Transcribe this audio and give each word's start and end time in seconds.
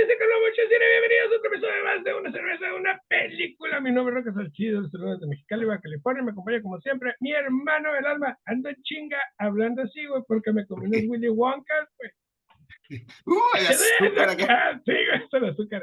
dice 0.00 0.16
cine, 0.16 0.88
bienvenidos 0.88 1.32
a 1.32 1.36
otro 1.36 1.52
episodio 1.52 1.84
más 1.84 2.04
de 2.04 2.14
una 2.14 2.32
cerveza 2.32 2.66
de 2.66 2.72
una 2.72 2.98
película. 3.08 3.80
Mi 3.80 3.92
nombre 3.92 4.18
es 4.18 4.24
Roque 4.24 4.34
Salchido, 4.34 4.88
saludos 4.88 5.20
de 5.20 5.26
Mexicali, 5.26 5.66
Baja 5.66 5.82
California, 5.82 6.22
me 6.22 6.30
acompaña 6.30 6.62
como 6.62 6.80
siempre 6.80 7.14
mi 7.20 7.32
hermano 7.32 7.92
del 7.92 8.06
alma, 8.06 8.38
ando 8.46 8.70
chinga, 8.82 9.18
hablando 9.36 9.82
así, 9.82 10.06
güey, 10.06 10.22
porque 10.26 10.52
me 10.52 10.66
comí 10.66 10.86
unos 10.86 11.02
Willy 11.06 11.28
Wonka, 11.28 11.88
güey. 11.98 12.10
Uh, 13.24 13.38
el 13.58 13.66
azúcar 13.66 14.30
acá. 14.30 14.82
Sí, 14.84 14.92
güey, 14.92 15.28
el 15.30 15.44
azúcar. 15.50 15.82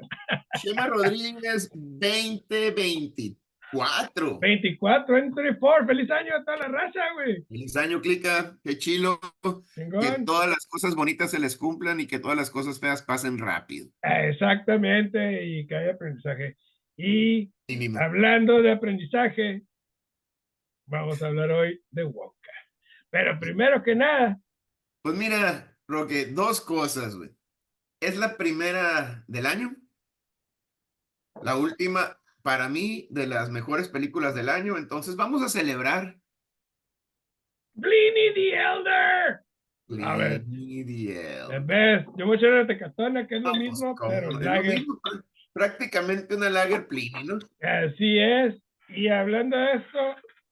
Chema 0.59 0.87
Rodríguez 0.87 1.69
2024. 1.73 3.46
24, 3.71 4.39
24, 4.39 5.85
feliz 5.85 6.09
año 6.09 6.35
a 6.35 6.43
toda 6.43 6.57
la 6.57 6.67
raza, 6.67 6.99
güey. 7.15 7.43
Feliz 7.49 7.75
año, 7.75 8.01
Clica. 8.01 8.57
Qué 8.63 8.77
chilo. 8.77 9.19
Que 9.41 9.81
Chingón. 9.81 10.25
todas 10.25 10.49
las 10.49 10.65
cosas 10.67 10.95
bonitas 10.95 11.31
se 11.31 11.39
les 11.39 11.57
cumplan 11.57 11.99
y 11.99 12.07
que 12.07 12.19
todas 12.19 12.37
las 12.37 12.49
cosas 12.49 12.79
feas 12.79 13.01
pasen 13.01 13.37
rápido. 13.37 13.89
Exactamente, 14.01 15.43
y 15.45 15.67
que 15.67 15.75
haya 15.75 15.91
aprendizaje. 15.93 16.57
Y 16.95 17.51
hablando 17.99 18.61
de 18.61 18.71
aprendizaje, 18.71 19.63
vamos 20.87 21.21
a 21.21 21.27
hablar 21.27 21.51
hoy 21.51 21.81
de 21.91 22.03
Wonka. 22.05 22.35
Pero 23.09 23.39
primero 23.39 23.83
que 23.83 23.95
nada, 23.95 24.39
Pues 25.01 25.15
mira, 25.15 25.77
Roque, 25.87 26.25
dos 26.25 26.59
cosas, 26.61 27.15
güey. 27.15 27.29
Es 28.01 28.17
la 28.17 28.35
primera 28.37 29.23
del 29.27 29.45
año. 29.45 29.75
La 31.41 31.55
última, 31.55 32.17
para 32.47 32.69
mí, 32.69 33.07
de 33.09 33.27
las 33.27 33.49
mejores 33.49 33.89
películas 33.89 34.33
del 34.33 34.47
año. 34.47 34.77
Entonces 34.77 35.17
vamos 35.17 35.41
a 35.43 35.49
celebrar. 35.49 36.15
Bleeny 37.73 38.33
the 38.33 38.53
Elder. 38.55 39.39
A 40.07 40.15
ver. 40.15 40.45
The 40.45 40.85
The 40.85 41.39
Elf. 41.39 41.65
best. 41.65 42.07
Yo 42.17 42.25
mucho 42.25 42.45
de 42.45 42.63
Tecatona, 42.65 43.27
que 43.27 43.35
es 43.35 43.41
lo 43.41 43.49
Vamos, 43.51 43.63
mismo, 43.63 43.95
¿cómo 43.95 44.09
pero? 44.11 44.29
Es 44.29 44.33
lo 44.35 44.39
lager. 44.39 44.75
mismo, 44.75 44.93
pr- 45.03 45.23
Prácticamente 45.51 46.35
una 46.35 46.49
lager 46.49 46.87
Pliny, 46.87 47.23
¿no? 47.25 47.37
Así 47.61 48.17
es. 48.17 48.55
Y 48.95 49.09
hablando 49.09 49.57
de 49.57 49.73
esto, 49.73 49.99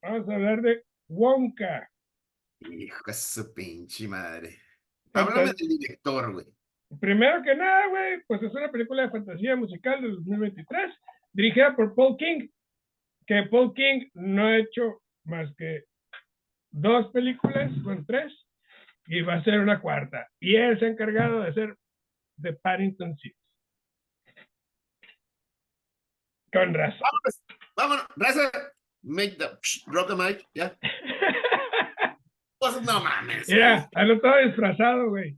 vamos 0.02 0.28
a 0.28 0.34
hablar 0.36 0.62
de 0.64 0.84
Wonka. 1.08 1.90
Hijo 2.60 3.04
de 3.08 3.14
su 3.14 3.54
pinche 3.54 4.06
madre. 4.10 4.60
Háblame 5.14 5.54
del 5.54 5.70
director, 5.80 6.34
güey. 6.34 6.46
Primero 7.00 7.42
que 7.42 7.56
nada, 7.56 7.88
güey, 7.88 8.22
pues 8.28 8.44
es 8.44 8.52
una 8.54 8.70
película 8.70 9.04
de 9.04 9.12
fantasía 9.12 9.56
musical 9.56 10.02
del 10.02 10.16
2023, 10.16 10.94
dirigida 11.36 11.76
por 11.76 11.94
Paul 11.94 12.16
King, 12.18 12.48
que 13.28 13.44
Paul 13.44 13.74
King 13.74 14.08
no 14.14 14.48
ha 14.48 14.58
hecho 14.58 15.02
más 15.26 15.54
que 15.58 15.84
dos 16.72 17.12
películas, 17.12 17.72
con 17.84 18.06
tres, 18.06 18.34
y 19.08 19.22
va 19.22 19.36
a 19.36 19.44
ser 19.44 19.60
una 19.60 19.82
cuarta. 19.82 20.28
Y 20.40 20.56
él 20.56 20.80
se 20.80 20.86
ha 20.86 20.90
encargado 20.90 21.42
de 21.42 21.50
hacer 21.50 21.78
The 22.42 22.54
Paddington 22.54 23.18
Six. 23.18 23.36
Con 26.52 26.74
razón. 26.74 27.02
Vámonos, 27.02 27.44
vámonos, 27.76 28.06
raza. 28.16 28.72
Make 29.04 29.36
the, 29.38 29.50
psh, 29.62 29.86
drop 29.92 30.08
the 30.08 30.16
mic, 30.16 30.48
ya. 30.54 30.76
Pues 32.58 32.82
no 32.82 33.04
mames. 33.04 33.48
Mira, 33.50 33.88
ando 33.94 34.20
todo 34.22 34.38
disfrazado, 34.38 35.10
güey. 35.10 35.38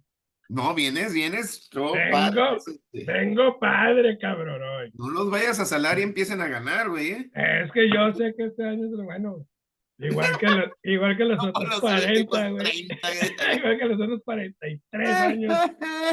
No, 0.49 0.73
vienes, 0.73 1.13
vienes. 1.13 1.69
todo 1.69 1.93
Vengo. 1.93 2.11
padre, 2.11 2.41
este. 2.57 3.05
Tengo 3.05 3.59
padre, 3.59 4.17
cabrón, 4.17 4.61
hoy. 4.61 4.91
No 4.93 5.09
los 5.09 5.29
vayas 5.29 5.59
a 5.59 5.65
salar 5.65 5.99
y 5.99 6.03
empiecen 6.03 6.41
a 6.41 6.47
ganar, 6.47 6.89
güey. 6.89 7.11
¿eh? 7.11 7.31
Es 7.63 7.71
que 7.71 7.89
yo 7.89 8.13
sé 8.13 8.33
que 8.37 8.45
este 8.45 8.63
año 8.63 8.85
es 8.85 8.91
lo 8.91 9.03
bueno. 9.03 9.45
Igual 9.99 10.37
que 10.37 10.45
los, 10.47 10.69
igual 10.83 11.17
que 11.17 11.25
los 11.25 11.37
No, 11.37 11.49
otros 11.49 11.69
los 11.69 11.79
40, 11.81 12.11
últimos 12.21 12.51
güey. 12.51 12.87
30, 12.87 12.95
güey. 13.47 13.57
Igual 13.57 13.77
que 13.79 13.85
los 13.85 14.01
otros 14.01 14.21
43 14.23 15.09
años 15.09 15.53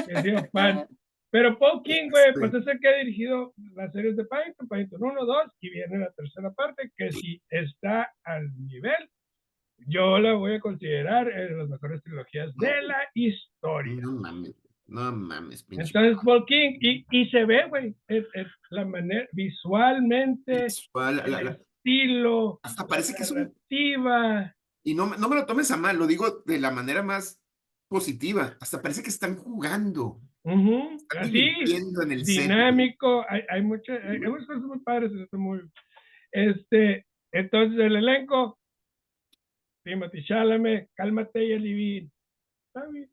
que 0.09 0.23
sido 0.23 0.45
fan. 0.53 0.87
Pero 1.31 1.59
Paul 1.59 1.83
King, 1.83 2.11
güey, 2.11 2.27
Sí. 2.33 2.39
pues 2.41 2.55
es 2.55 2.67
el 2.67 2.79
que 2.79 2.89
ha 2.89 2.97
dirigido 2.98 3.53
las 3.75 3.93
series 3.93 4.17
de 4.17 4.25
Paddington, 4.25 4.69
Paddington 4.69 5.03
1, 5.03 5.25
2, 5.27 5.53
y 5.63 5.71
viene 5.71 5.98
la 5.98 6.13
tercera 6.13 6.53
parte, 6.53 6.93
que 6.97 7.11
si 7.11 7.43
está 7.51 8.08
al 8.23 8.48
nivel, 8.67 9.11
yo 9.86 10.18
la 10.18 10.35
voy 10.35 10.55
a 10.55 10.61
considerar 10.61 11.29
en 11.30 11.58
las 11.58 11.68
mejores 11.68 12.02
trilogías 12.02 12.55
de 12.57 12.83
la 12.83 12.98
historia. 13.14 13.96
No 14.02 14.12
mames, 14.12 14.55
no 14.86 15.12
mames, 15.12 15.62
pinche. 15.64 15.85
Entonces, 15.86 16.18
Paul 16.24 16.45
King, 16.46 16.79
y, 16.80 17.07
y 17.11 17.29
se 17.30 17.45
ve, 17.45 17.67
güey, 17.68 17.95
es, 18.08 18.24
es 18.34 18.46
la 18.70 18.84
manera, 18.84 19.27
visualmente, 19.33 20.64
Visual, 20.64 21.17
la- 21.17 21.24
el 21.40 21.45
la- 21.45 21.51
estilo, 21.52 22.61
hasta 22.63 22.86
parece 22.86 23.14
que 23.14 23.23
es 23.24 23.30
un 23.30 23.39
narrativa. 23.39 24.55
Y 24.84 24.95
no, 24.95 25.07
me- 25.07 25.17
no 25.18 25.29
me 25.29 25.36
lo 25.36 25.46
tomes 25.46 25.70
a 25.70 25.77
mal, 25.77 25.96
lo 25.98 26.07
digo 26.07 26.42
de 26.46 26.58
la 26.58 26.70
manera 26.70 27.02
más 27.02 27.40
positiva. 27.89 28.57
Hasta 28.61 28.80
parece 28.83 29.02
que 29.02 29.11
están 29.11 29.36
jugando. 29.36 30.20
Ujú, 30.42 30.96
Están 31.01 31.24
Así, 31.24 31.48
en 31.48 32.13
el 32.13 32.23
dinámico, 32.24 33.24
hay, 33.29 33.42
hay, 33.48 33.63
muchas, 33.63 33.98
hay, 34.05 34.17
hay 34.17 34.30
muchas 34.30 34.46
cosas 34.46 34.63
muy 34.63 34.79
padres. 34.80 35.11
Este, 36.33 37.07
entonces 37.33 37.79
el 37.80 37.96
elenco, 37.96 38.58
Timothy 39.84 40.24
Chalamet, 40.24 40.89
cálmate 40.95 41.45
y 41.45 41.52
Alivin. 41.52 42.12
Está 42.68 42.89
bien. 42.90 43.11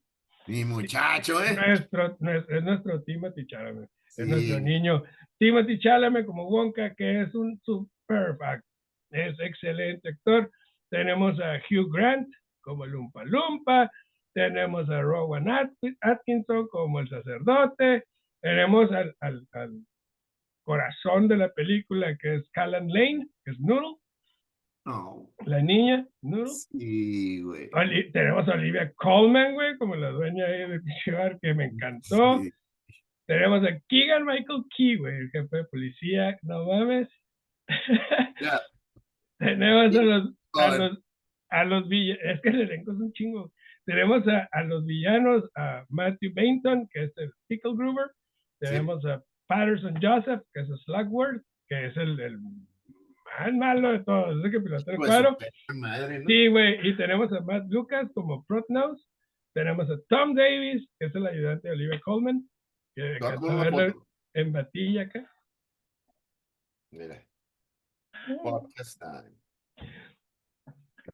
Mi 0.47 0.65
muchacho, 0.65 1.43
¿eh? 1.43 1.55
Nuestro, 1.55 2.17
nues- 2.19 2.45
es 2.49 2.63
nuestro 2.63 3.03
Timothy 3.03 3.45
Chalamet, 3.45 3.89
es 4.17 4.27
nuestro 4.27 4.57
Sí. 4.57 4.63
niño. 4.63 5.03
Timothy 5.37 5.79
Chalamet 5.79 6.25
como 6.25 6.47
Wonka, 6.49 6.95
que 6.95 7.21
es 7.21 7.35
un 7.35 7.59
super 7.63 8.37
act- 8.39 8.63
es 9.11 9.37
excelente 9.39 10.09
actor. 10.09 10.49
Tenemos 10.89 11.39
a 11.39 11.57
Hugh 11.69 11.91
Grant 11.93 12.27
como 12.61 12.85
Lumpa 12.85 13.23
Lumpa, 13.25 13.91
tenemos 14.33 14.89
a 14.89 15.01
Rowan 15.01 15.49
At- 15.49 15.71
Atkinson 16.01 16.67
como 16.69 16.99
el 17.01 17.09
sacerdote, 17.09 18.05
tenemos 18.41 18.91
al, 18.91 19.15
al- 19.19 19.47
al 19.51 19.85
corazón 20.63 21.27
de 21.27 21.37
la 21.37 21.49
película 21.53 22.15
que 22.17 22.35
es 22.35 22.49
Callan 22.51 22.87
Lane, 22.89 23.27
que 23.43 23.51
es 23.51 23.59
Noodle, 23.59 23.97
No, 24.85 25.29
la 25.45 25.61
niña, 25.61 26.07
Noodle. 26.23 26.47
sí, 26.47 27.41
güey. 27.43 27.69
Oli- 27.73 28.11
tenemos 28.11 28.47
a 28.47 28.53
Olivia 28.53 28.91
Colman, 28.95 29.53
güey, 29.53 29.77
como 29.77 29.95
la 29.95 30.09
dueña 30.09 30.45
ahí 30.45 30.69
de 30.69 30.79
pinche 30.79 31.11
bar, 31.11 31.37
que 31.39 31.53
me 31.53 31.65
encantó. 31.65 32.39
Sí. 32.39 32.51
Tenemos 33.27 33.63
a 33.63 33.79
Keegan 33.87 34.25
Michael 34.25 34.63
Key, 34.75 34.95
güey, 34.97 35.15
el 35.17 35.29
jefe 35.29 35.57
de 35.57 35.63
policía, 35.65 36.37
no 36.41 36.65
mames. 36.65 37.07
Ya. 38.41 38.59
Tenemos 39.37 39.95
a 39.95 40.01
los, 40.01 40.33
a 40.53 40.77
los, 40.77 41.03
a 41.49 41.63
los 41.63 41.87
villanos, 41.87 42.23
es 42.25 42.41
que 42.41 42.49
el 42.49 42.61
elenco 42.61 42.91
es 42.91 42.97
un 42.99 43.13
chingo. 43.13 43.51
Tenemos 43.85 44.27
a, 44.27 44.47
a 44.51 44.63
los 44.63 44.85
villanos, 44.85 45.43
a 45.55 45.85
Matthew 45.89 46.33
Bainton, 46.35 46.87
que 46.91 47.03
es 47.05 47.17
el 47.17 47.31
Pickle 47.47 47.73
Groover. 47.75 48.07
Tenemos 48.59 49.03
a 49.05 49.23
Patterson 49.47 49.95
Joseph, 50.01 50.41
que 50.53 50.61
es 50.61 50.69
el 50.69 50.77
Slugworth, 50.79 51.43
que 51.67 51.87
es 51.87 51.97
el, 51.97 52.19
el 52.19 52.37
más 53.39 53.53
malo 53.53 53.91
de 53.91 53.99
todos, 54.03 54.37
es 54.39 54.45
el 54.45 54.51
que 54.51 54.59
pilotea 54.59 54.93
el 54.93 54.99
su 54.99 55.05
cuadro. 55.07 55.37
madre, 55.75 56.19
¿no? 56.19 56.25
Sí, 56.27 56.47
güey, 56.47 56.87
y 56.87 56.95
tenemos 56.97 57.31
a 57.33 57.41
Matt 57.41 57.65
Lucas 57.69 58.09
como 58.13 58.45
Protnose. 58.45 59.03
Tenemos 59.53 59.89
a 59.89 59.99
Tom 60.07 60.33
Davis, 60.33 60.87
que 60.99 61.07
es 61.07 61.15
el 61.15 61.27
ayudante 61.27 61.67
de 61.67 61.73
Olivia 61.73 61.99
Colman, 62.01 62.49
que 62.95 63.17
verlo 63.21 64.07
en 64.33 64.51
batilla 64.53 65.03
acá. 65.03 65.29
Mira. 66.91 67.21
Podcast 68.43 68.99
time. 69.01 69.37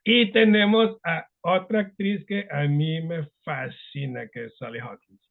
Y 0.03 0.31
tenemos 0.31 0.97
a 1.03 1.27
otra 1.41 1.81
actriz 1.81 2.25
que 2.25 2.47
a 2.51 2.63
mí 2.67 3.01
me 3.01 3.27
fascina, 3.43 4.27
que 4.27 4.45
es 4.45 4.57
Sally 4.57 4.79
Hawkins, 4.79 5.21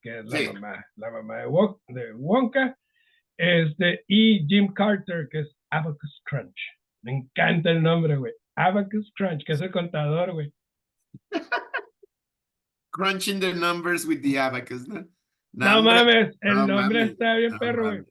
que 0.00 0.18
es 0.20 0.26
la 0.26 0.38
Sí. 0.38 0.52
mamá, 0.52 0.86
la 0.96 1.10
mamá 1.10 1.36
de 1.88 2.12
Wonka. 2.14 2.76
Este, 3.38 4.02
y 4.08 4.46
Jim 4.46 4.72
Carter, 4.72 5.28
que 5.30 5.40
es 5.40 5.55
Abacus 5.78 6.20
Crunch. 6.24 6.58
Me 7.02 7.12
encanta 7.12 7.70
el 7.70 7.82
nombre, 7.82 8.16
güey. 8.16 8.32
Abacus 8.56 9.12
Crunch, 9.16 9.44
que 9.44 9.52
es 9.52 9.60
el 9.60 9.70
contador, 9.70 10.32
güey. 10.32 10.52
Crunching 12.92 13.40
the 13.40 13.52
numbers 13.54 14.06
with 14.06 14.22
the 14.22 14.38
abacus, 14.38 14.88
¿no? 14.88 15.04
No 15.52 15.82
mames, 15.82 16.36
el 16.40 16.54
no 16.54 16.66
nombre 16.66 17.00
mames, 17.00 17.10
está 17.12 17.36
bien 17.36 17.52
no 17.52 17.58
perro, 17.58 17.84
güey. 17.88 18.04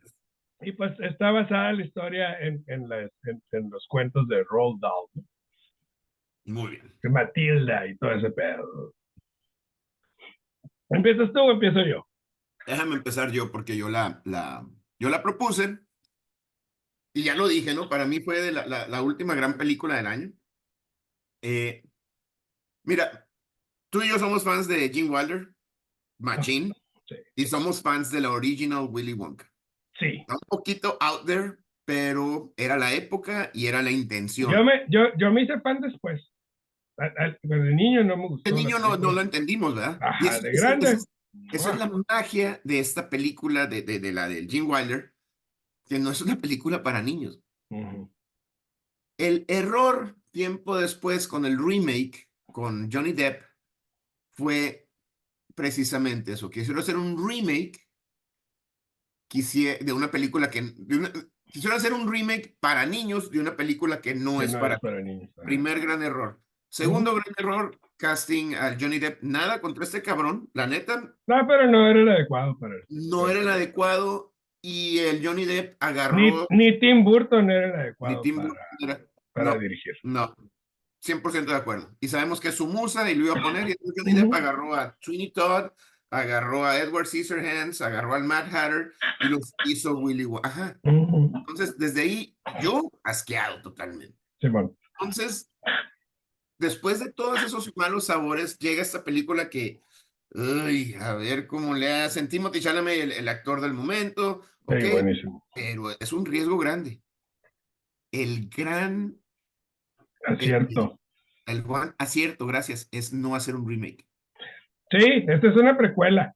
Y 0.62 0.72
pues 0.72 0.94
está 1.00 1.31
basada 1.31 1.74
la 1.74 1.84
historia 1.86 2.40
en, 2.40 2.63
en, 2.68 2.88
las- 2.90 3.12
en- 3.24 3.44
en 3.51 3.69
los 3.69 3.86
cuentos 3.88 4.28
de 4.28 4.44
Roald 4.44 4.80
Dahl. 4.81 5.25
Muy 6.45 6.72
bien. 6.72 6.94
de 7.01 7.10
Matilda 7.10 7.88
y 7.88 7.98
todo 7.98 8.12
ese 8.12 8.31
pedo. 8.31 8.94
¿Empiezas 10.90 11.31
tú 11.34 11.40
o 11.40 11.51
empiezo 11.51 11.84
yo? 11.86 12.07
Déjame 12.68 12.95
empezar 12.95 13.31
yo 13.31 13.51
porque 13.51 13.75
yo 13.75 13.90
la, 13.90 14.22
la, 14.25 14.66
yo 15.00 15.10
la 15.10 15.22
propuse 15.22 15.80
y 17.16 17.24
ya 17.24 17.34
lo 17.36 17.48
dije, 17.48 17.74
¿no? 17.74 17.88
Para 17.90 18.06
mí 18.06 18.20
fue 18.20 18.42
de 18.42 18.52
la, 18.52 18.66
la, 18.68 18.88
la 18.88 19.02
última 19.02 19.34
gran 19.36 19.58
película 19.58 19.96
del 19.96 20.08
año. 20.08 20.32
Eh, 21.42 21.84
mira, 22.86 23.28
tú 23.92 24.02
y 24.04 24.10
yo 24.10 24.20
somos 24.20 24.44
fans 24.44 24.68
de 24.68 24.90
Gene 24.90 25.10
Wilder, 25.10 25.50
Machine, 26.20 26.72
Sí. 27.08 27.16
y 27.36 27.46
somos 27.46 27.84
fans 27.84 28.12
de 28.12 28.20
la 28.20 28.32
original 28.32 28.88
Willy 28.90 29.14
Wonka. 29.14 29.48
Sí. 30.00 30.18
Está 30.22 30.34
un 30.34 30.40
poquito 30.50 30.98
out 31.00 31.26
there, 31.26 31.54
pero 31.86 32.52
era 32.58 32.78
la 32.78 32.94
época 32.94 33.52
y 33.54 33.68
era 33.68 33.82
la 33.84 33.92
intención. 33.92 34.52
Yo 34.52 34.64
me, 34.64 34.86
yo, 34.90 35.02
yo 35.18 35.32
me 35.32 35.44
hice 35.44 35.60
fan 35.62 35.80
después. 35.82 36.32
Pero 36.98 37.64
de 37.64 37.74
niño 37.76 38.04
no 38.04 38.18
me 38.18 38.28
gustó. 38.28 38.50
de 38.50 38.56
niño 38.56 38.80
no, 38.80 38.98
no 38.98 39.12
lo 39.12 39.22
entendimos, 39.22 39.76
¿verdad? 39.76 40.00
Ajá, 40.02 40.30
eso- 40.30 40.42
de 40.42 40.52
grande. 40.54 40.98
Esa 41.52 41.74
es 41.74 41.78
la 41.80 41.92
magia 42.10 42.60
de 42.64 42.80
esta 42.80 43.10
película, 43.10 43.68
de, 43.68 43.82
de, 43.84 44.00
de 44.00 44.12
la 44.14 44.28
del 44.30 44.50
Gene 44.50 44.64
Wilder, 44.68 45.14
que 45.86 46.00
no 46.00 46.12
es 46.12 46.22
una 46.22 46.36
película 46.38 46.84
para 46.84 47.02
niños. 47.02 47.40
El 49.18 49.46
error 49.48 50.16
tiempo 50.32 50.78
después 50.78 51.28
con 51.28 51.46
el 51.46 51.58
remake 51.58 52.30
con 52.52 52.92
Johnny 52.92 53.14
Depp 53.14 53.42
fue 54.34 54.90
precisamente 55.56 56.34
eso. 56.34 56.50
Quisieron 56.50 56.80
hacer 56.80 56.98
un 56.98 57.28
remake 57.28 57.82
de 59.82 59.94
una 59.94 60.12
película 60.12 60.50
que... 60.50 60.62
de 60.62 60.98
una- 60.98 61.12
quisieron 61.46 61.78
hacer 61.78 61.94
un 61.94 62.12
remake 62.12 62.58
para 62.60 62.86
niños 62.86 63.30
de 63.31 63.40
una 63.40 63.56
película 63.56 64.02
que 64.02 64.16
no 64.16 64.40
Que 64.40 64.46
es 64.46 64.54
no 64.54 64.60
para... 64.60 64.76
es 64.76 64.80
para 64.81 65.02
niños. 65.02 65.30
Primer 65.44 65.80
gran 65.80 66.02
error. 66.04 66.42
Segundo 66.70 67.14
gran 67.14 67.34
error, 67.38 67.80
casting 67.98 68.54
a 68.56 68.76
Johnny 68.80 69.00
Depp. 69.00 69.22
Nada 69.24 69.62
contra 69.62 69.84
este 69.86 70.02
cabrón. 70.02 70.50
La 70.54 70.68
neta, 70.68 71.16
No, 71.28 71.48
pero 71.48 71.70
no 71.72 71.88
era 71.90 72.00
el 72.02 72.10
adecuado 72.10 72.58
para 72.60 72.76
él. 72.76 72.84
no 72.90 73.30
era 73.30 73.40
el 73.40 73.48
adecuado 73.50 74.34
y 74.68 75.00
el 75.00 75.26
Johnny 75.26 75.46
Depp 75.46 75.72
Ni, 75.72 75.88
agarró... 75.88 76.48
ni 76.50 76.80
Tim 76.80 77.04
Burton 77.04 77.50
era 77.52 77.66
el 77.68 77.72
ni 77.74 77.80
adecuado 77.82 78.22
Tim 78.22 78.36
para, 78.38 78.48
Burton 78.48 78.66
era- 78.82 79.02
para 79.34 79.54
no. 79.54 79.60
dirigir. 79.60 79.94
No, 80.04 80.36
100% 81.06 81.46
de 81.46 81.56
acuerdo. 81.56 81.96
Y 82.00 82.08
sabemos 82.08 82.40
que 82.40 82.48
es 82.50 82.56
su 82.56 82.66
musa 82.68 83.10
y 83.10 83.16
lo 83.16 83.26
iba 83.26 83.40
a 83.40 83.42
poner. 83.44 83.70
Y 83.70 83.76
Johnny 83.96 84.14
Depp 84.14 84.34
agarró 84.34 84.74
a 84.74 84.96
Sweeney 85.02 85.32
Todd, 85.32 85.72
agarró 86.10 86.66
a 86.66 86.78
Edward 86.80 87.06
Scissorhands, 87.08 87.82
agarró 87.82 88.16
al 88.16 88.24
Mad 88.24 88.46
Hatter 88.56 88.92
y 89.20 89.28
los 89.28 89.54
hizo 89.66 89.98
Willy 89.98 90.26
Wonka. 90.26 90.48
Ajá. 90.50 90.80
Entonces, 90.84 91.78
desde 91.78 92.02
ahí, 92.02 92.36
yo 92.62 92.92
asqueado 93.04 93.62
totalmente. 93.62 94.18
Simón. 94.42 94.76
Entonces, 95.00 95.52
después 96.58 97.00
de 97.00 97.12
todos 97.12 97.44
esos 97.44 97.72
malos 97.76 98.06
sabores, 98.06 98.58
llega 98.60 98.82
esta 98.82 99.04
película 99.04 99.50
que, 99.50 99.82
uy, 100.32 100.96
a 101.00 101.14
ver 101.14 101.48
cómo 101.48 101.74
le 101.76 101.92
hacen. 101.92 102.30
Timothy 102.30 102.62
Chalamet, 102.62 103.00
el, 103.02 103.12
el 103.12 103.28
actor 103.28 103.62
del 103.62 103.74
momento, 103.74 104.42
Sí, 104.68 104.74
ok, 104.76 104.92
buenísimo. 104.92 105.48
pero 105.54 105.92
es 106.00 106.14
un 106.14 106.26
riesgo 106.26 106.58
grande. 106.58 107.02
El 108.12 108.50
gran 108.50 109.18
Acierto. 110.26 111.00
El 111.46 111.62
gran 111.62 111.94
acierto, 112.00 112.48
gracias, 112.48 112.90
es 112.92 113.14
no 113.14 113.36
hacer 113.36 113.56
un 113.56 113.68
remake. 113.68 114.08
Sí, 114.90 115.26
esta 115.28 115.48
es 115.48 115.56
una 115.56 115.78
precuela. 115.78 116.36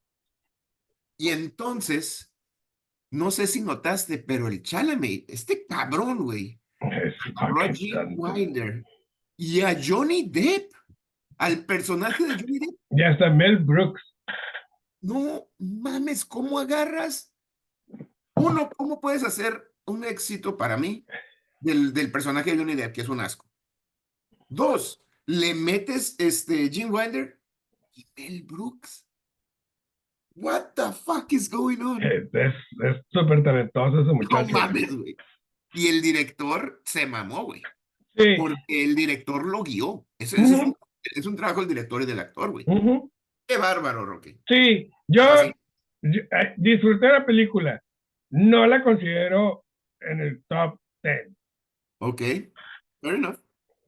Y 1.18 1.30
entonces, 1.30 2.32
no 3.12 3.32
sé 3.32 3.48
si 3.48 3.62
notaste, 3.62 4.20
pero 4.20 4.48
el 4.48 4.62
Chalamet, 4.62 5.30
este 5.30 5.66
cabrón, 5.68 6.20
güey, 6.20 6.60
a 6.80 7.52
santo. 7.54 8.16
Wilder 8.16 8.84
y 9.36 9.62
a 9.62 9.76
Johnny 9.84 10.30
Depp, 10.30 10.72
al 11.38 11.66
personaje 11.66 12.24
de 12.24 12.34
Johnny 12.36 12.60
Depp. 12.60 12.76
Y 12.92 13.04
hasta 13.04 13.30
Mel 13.32 13.58
Brooks. 13.58 14.16
No 15.02 15.48
mames, 15.58 16.24
¿cómo 16.26 16.60
agarras? 16.60 17.34
Uno, 18.40 18.70
¿cómo 18.76 19.00
puedes 19.02 19.24
hacer 19.24 19.72
un 19.86 20.04
éxito 20.04 20.58
para 20.58 20.78
mí 20.78 21.06
del, 21.60 21.94
del 21.94 22.12
personaje 22.12 22.52
de 22.52 22.58
Johnny 22.58 22.76
Depp, 22.76 22.94
que 22.94 23.02
es 23.02 23.10
un 23.10 23.20
asco? 23.20 23.46
Dos, 24.48 25.04
le 25.26 25.54
metes 25.54 26.16
este 26.20 26.70
Gene 26.72 26.92
Wilder 26.92 27.40
y 27.94 28.06
Mel 28.18 28.44
Brooks. 28.44 29.06
What 30.36 30.74
the 30.76 30.92
fuck 30.94 31.32
is 31.34 31.50
going 31.50 31.82
on? 31.82 32.02
Es 32.02 32.24
es 32.34 32.54
es 32.84 32.98
súper 33.10 33.44
talentoso 33.44 34.00
ese 34.00 34.08
No 34.08 34.14
muchacho. 34.16 34.52
mames, 34.54 34.96
güey. 34.96 35.16
Y 35.74 35.88
el 35.88 36.02
director 36.02 36.82
se 36.86 37.06
mamó, 37.06 37.44
güey. 37.44 37.62
Sí. 38.16 38.36
Porque 38.38 38.56
el 38.84 38.96
director 38.96 39.46
lo 39.46 39.64
guió. 39.64 40.06
Eso 40.18 40.38
es, 40.38 40.50
un, 40.52 40.76
es 41.04 41.26
un 41.26 41.36
trabajo 41.36 41.60
del 41.60 41.70
director 41.70 42.02
y 42.02 42.06
del 42.06 42.20
actor, 42.20 42.52
güey. 42.52 42.66
Qué 43.46 43.58
bárbaro, 43.58 44.06
Roque. 44.06 44.40
Sí, 44.48 44.90
yo, 45.08 45.24
yo, 46.02 46.22
eh, 46.32 46.54
disfruté 46.58 47.08
la 47.08 47.26
película. 47.26 47.84
No 48.32 48.68
la 48.68 48.84
considero 48.84 49.64
en 50.02 50.20
el 50.22 50.44
top 50.46 50.78
10. 51.04 51.30
Ok. 52.00 52.22
Fair 53.02 53.16
enough. 53.16 53.40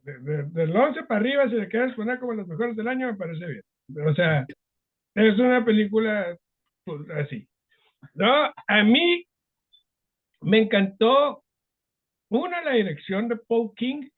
De- 0.04 0.20
de- 0.20 0.44
del 0.44 0.76
11 0.76 1.04
para 1.04 1.20
arriba, 1.20 1.48
si 1.50 1.56
le 1.56 1.68
quieres 1.70 1.94
poner 1.96 2.20
como 2.20 2.34
las 2.34 2.48
mejores 2.48 2.76
del 2.76 2.88
año, 2.88 3.08
me 3.08 3.18
parece 3.18 3.46
bien. 3.46 4.08
O 4.08 4.14
sea, 4.16 4.46
es 5.16 5.38
una 5.38 5.64
película 5.64 6.36
pues, 6.86 7.08
así. 7.12 7.48
No, 8.16 8.52
a 8.68 8.84
mí 8.84 9.26
me 10.42 10.58
encantó, 10.64 11.44
una, 12.32 12.62
la 12.64 12.72
dirección 12.72 13.28
de 13.28 13.36
Paul 13.36 13.74
King, 13.76 14.10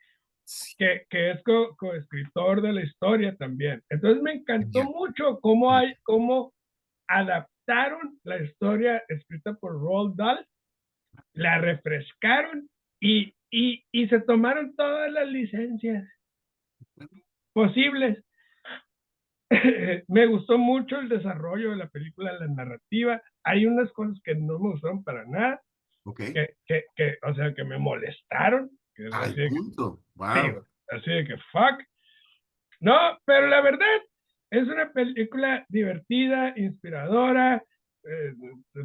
que, 0.77 1.05
que 1.09 1.31
es 1.31 1.43
co- 1.43 1.75
coescritor 1.75 2.61
de 2.61 2.71
la 2.73 2.81
historia 2.83 3.35
también. 3.35 3.83
Entonces 3.89 4.21
me 4.21 4.33
encantó 4.33 4.79
Genial. 4.79 4.95
mucho 4.95 5.39
cómo, 5.41 5.73
hay, 5.75 5.93
cómo 6.03 6.53
adaptaron 7.67 8.19
la 8.23 8.37
historia 8.41 9.03
escrita 9.07 9.53
por 9.55 9.73
Roald 9.73 10.15
Dahl, 10.15 10.45
la 11.33 11.59
refrescaron 11.59 12.69
y, 12.99 13.33
y, 13.51 13.83
y 13.91 14.07
se 14.07 14.19
tomaron 14.21 14.75
todas 14.75 15.11
las 15.11 15.27
licencias 15.27 16.07
posibles. 17.53 18.23
me 20.07 20.25
gustó 20.25 20.57
mucho 20.57 20.99
el 20.99 21.09
desarrollo 21.09 21.71
de 21.71 21.77
la 21.77 21.89
película, 21.89 22.33
la 22.33 22.47
narrativa. 22.47 23.21
Hay 23.43 23.65
unas 23.65 23.91
cosas 23.91 24.19
que 24.23 24.35
no 24.35 24.59
me 24.59 24.71
gustaron 24.71 25.03
para 25.03 25.25
nada, 25.25 25.61
Ok. 26.05 26.17
que, 26.33 26.55
que, 26.65 26.85
que, 26.95 27.17
o 27.21 27.33
sea, 27.35 27.53
que 27.53 27.63
me 27.63 27.77
molestaron. 27.77 28.69
Que 28.95 29.07
es 29.07 29.13
así 29.13 29.35
de 29.35 29.49
punto. 29.49 29.97
Sí, 29.97 30.03
Wow. 30.15 30.27
güey, 30.51 30.63
así 30.91 31.09
de 31.11 31.25
que 31.25 31.37
fuck. 31.51 31.81
No, 32.79 33.17
pero 33.25 33.47
la 33.47 33.61
verdad 33.61 33.87
es 34.53 34.67
una 34.67 34.91
película 34.91 35.65
divertida, 35.69 36.53
inspiradora. 36.57 37.63
eh, 38.05 38.33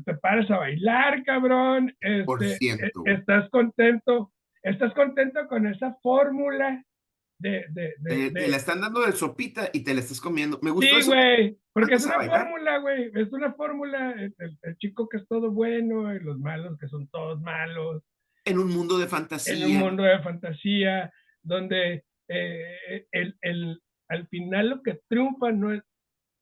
te 0.05 0.15
paras 0.15 0.49
a 0.51 0.59
bailar, 0.59 1.23
cabrón. 1.25 1.93
Por 2.25 2.43
este, 2.43 2.57
ciento, 2.59 2.87
eh, 2.87 2.91
güey. 2.95 3.15
estás 3.17 3.49
contento, 3.51 4.33
estás 4.63 4.93
contento 4.95 5.47
con 5.49 5.67
esa 5.67 5.95
fórmula 6.03 6.85
de, 7.41 7.65
de, 7.71 7.95
de- 7.99 8.31
Te, 8.31 8.49
la 8.49 8.57
están 8.57 8.81
dando 8.81 9.01
de 9.05 9.13
sopita 9.13 9.71
y 9.73 9.83
te 9.85 9.93
la 9.95 10.01
estás 10.01 10.21
comiendo. 10.21 10.59
Me 10.63 10.71
gustó 10.71 11.01
Sí, 11.01 11.07
güey, 11.07 11.59
porque 11.73 11.95
es 11.95 12.07
una 12.07 12.21
fórmula, 12.23 12.79
güey, 12.79 13.11
es 13.15 13.33
una 13.33 13.53
fórmula, 13.55 14.13
el, 14.13 14.35
el- 14.39 14.59
el 14.63 14.77
chico 14.79 15.09
que 15.09 15.17
es 15.19 15.27
todo 15.29 15.51
bueno 15.51 16.15
y 16.15 16.21
los 16.21 16.39
malos 16.39 16.79
que 16.79 16.87
son 16.89 17.09
todos 17.09 17.41
malos, 17.41 18.03
En 18.45 18.59
un 18.59 18.69
mundo 18.71 18.99
de 18.99 19.05
en 19.05 19.11
fantasía. 19.11 19.67
un 19.67 19.77
mundo 19.79 20.03
de 20.05 20.19
fantasía, 20.21 21.13
donde 21.43 22.05
eh, 22.29 23.07
el, 23.13 23.37
el- 23.43 23.81
al 24.09 24.27
final 24.29 24.69
lo 24.71 24.83
que 24.83 25.01
triunfa 25.09 25.53
no 25.53 25.73
es, 25.73 25.83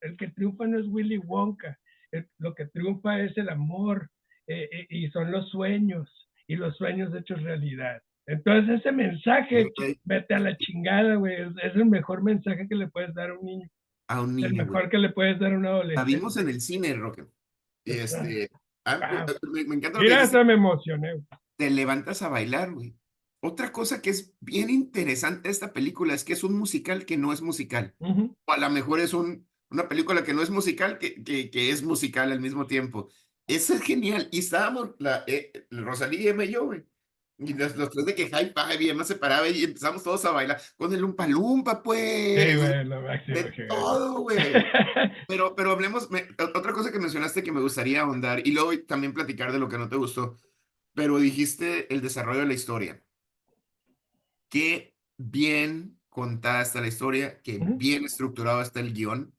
el 0.03 0.17
que 0.17 0.29
triunfa 0.29 0.67
no 0.67 0.79
es 0.79 0.87
Willy 0.89 1.19
Wonka, 1.19 1.79
el- 2.13 2.29
lo 2.39 2.55
que 2.55 2.67
triunfa 2.67 3.21
es 3.21 3.37
el 3.37 3.49
amor 3.49 4.11
eh, 4.47 4.69
eh, 4.73 4.87
y 4.91 5.09
son 5.11 5.31
los 5.33 5.49
sueños 5.51 6.29
y 6.47 6.57
los 6.57 6.77
sueños 6.77 7.13
hechos 7.15 7.43
realidad. 7.43 8.01
Entonces 8.29 8.81
ese 8.81 8.93
mensaje, 8.93 9.73
vete 10.05 10.35
a 10.35 10.39
la 10.41 10.57
chingada, 10.57 11.15
güey, 11.17 11.35
es, 11.35 11.49
es 11.63 11.75
el 11.77 11.87
mejor 11.87 12.23
mensaje 12.23 12.67
que 12.69 12.75
le 12.77 12.89
puedes 12.89 13.13
dar 13.15 13.31
a 13.31 13.39
un 13.39 13.45
niño, 13.45 13.69
A 14.09 14.21
un 14.21 14.31
el 14.31 14.37
niño. 14.37 14.49
güey. 14.51 14.67
mejor 14.67 14.91
que 14.91 14.99
le 14.99 15.11
puedes 15.11 15.39
dar 15.39 15.53
a 15.53 15.57
un 15.57 15.63
La 15.65 15.71
adolescente. 15.71 16.15
vimos 16.15 16.37
en 16.37 16.49
el 16.49 16.61
cine, 16.61 16.95
Roque. 16.95 17.25
Este, 17.85 18.49
ah, 18.85 19.25
Wow. 19.27 19.53
me, 19.53 19.65
me 19.65 19.75
encanta 19.77 19.99
Mira, 20.01 20.23
hasta 20.23 20.43
me 20.45 20.55
emocioné. 20.55 21.23
te 21.57 21.71
levantas 21.71 22.23
a 22.23 22.29
bailar, 22.29 22.73
güey. 22.73 22.95
Otra 23.47 23.71
cosa 23.73 24.03
que 24.03 24.11
es 24.11 24.35
bien 24.41 24.71
interesante 24.71 25.49
esta 25.51 25.73
película 25.73 26.15
es 26.15 26.25
que 26.25 26.33
es 26.33 26.43
un 26.45 26.59
musical 26.59 27.05
que 27.07 27.17
no 27.17 27.33
es 27.33 27.43
musical. 27.43 27.95
Ujú. 28.01 28.37
O 28.45 28.53
a 28.53 28.59
lo 28.59 28.71
mejor 28.71 29.01
es 29.01 29.15
un, 29.15 29.47
una 29.71 29.89
película 29.89 30.25
que 30.25 30.35
no 30.35 30.43
es 30.43 30.51
musical, 30.51 30.99
que, 30.99 31.23
que, 31.23 31.51
que 31.51 31.71
es 31.71 31.83
musical 31.83 32.33
al 32.33 32.41
mismo 32.41 32.67
tiempo. 32.67 33.09
Eso 33.47 33.75
es 33.75 33.83
genial. 33.83 34.29
Y 34.33 34.41
estábamos, 34.41 34.91
la, 34.99 35.23
eh, 35.29 35.53
Rosalía, 35.71 36.31
Emma 36.31 36.45
y 36.45 36.51
yo, 36.53 36.65
güey. 36.67 36.85
Y 37.39 37.53
los, 37.53 37.77
los 37.77 37.91
tres 37.91 38.07
de 38.07 38.15
que 38.15 38.27
five 38.29 38.53
y 38.81 38.89
Emma 38.89 39.05
se 39.05 39.15
paraba 39.17 39.47
y 39.47 39.63
empezamos 39.63 40.03
todos 40.03 40.25
a 40.25 40.31
bailar 40.31 40.59
con 40.79 40.93
el 40.95 41.01
Lumpa 41.01 41.27
Lumpa, 41.29 41.83
pues. 41.83 42.43
Sí, 42.51 42.57
güey, 42.57 42.85
lo 42.87 43.03
máximo. 43.03 43.37
de 43.37 43.53
que- 43.53 43.65
todo, 43.65 44.21
güey. 44.23 44.39
Pero, 45.29 45.55
pero 45.55 45.73
hablemos, 45.73 46.11
me- 46.11 46.27
otra 46.55 46.73
cosa 46.73 46.91
que 46.91 46.99
mencionaste 46.99 47.43
que 47.43 47.53
me 47.53 47.61
gustaría 47.61 48.01
ahondar 48.03 48.47
y 48.47 48.53
luego 48.53 48.71
también 48.87 49.13
platicar 49.13 49.53
de 49.53 49.59
lo 49.59 49.69
que 49.69 49.77
no 49.77 49.89
te 49.89 49.97
gustó, 49.97 50.37
pero 50.95 51.19
dijiste 51.19 51.93
el 51.93 52.01
desarrollo 52.01 52.41
de 52.41 52.47
la 52.47 52.55
historia. 52.55 53.03
Qué 54.57 54.95
bien 55.19 56.01
contada 56.09 56.63
está 56.63 56.81
la 56.81 56.87
historia, 56.87 57.43
qué 57.43 57.59
bien 57.59 58.07
estructurado 58.07 58.63
está 58.63 58.81
el 58.81 58.95
guion. 58.95 59.35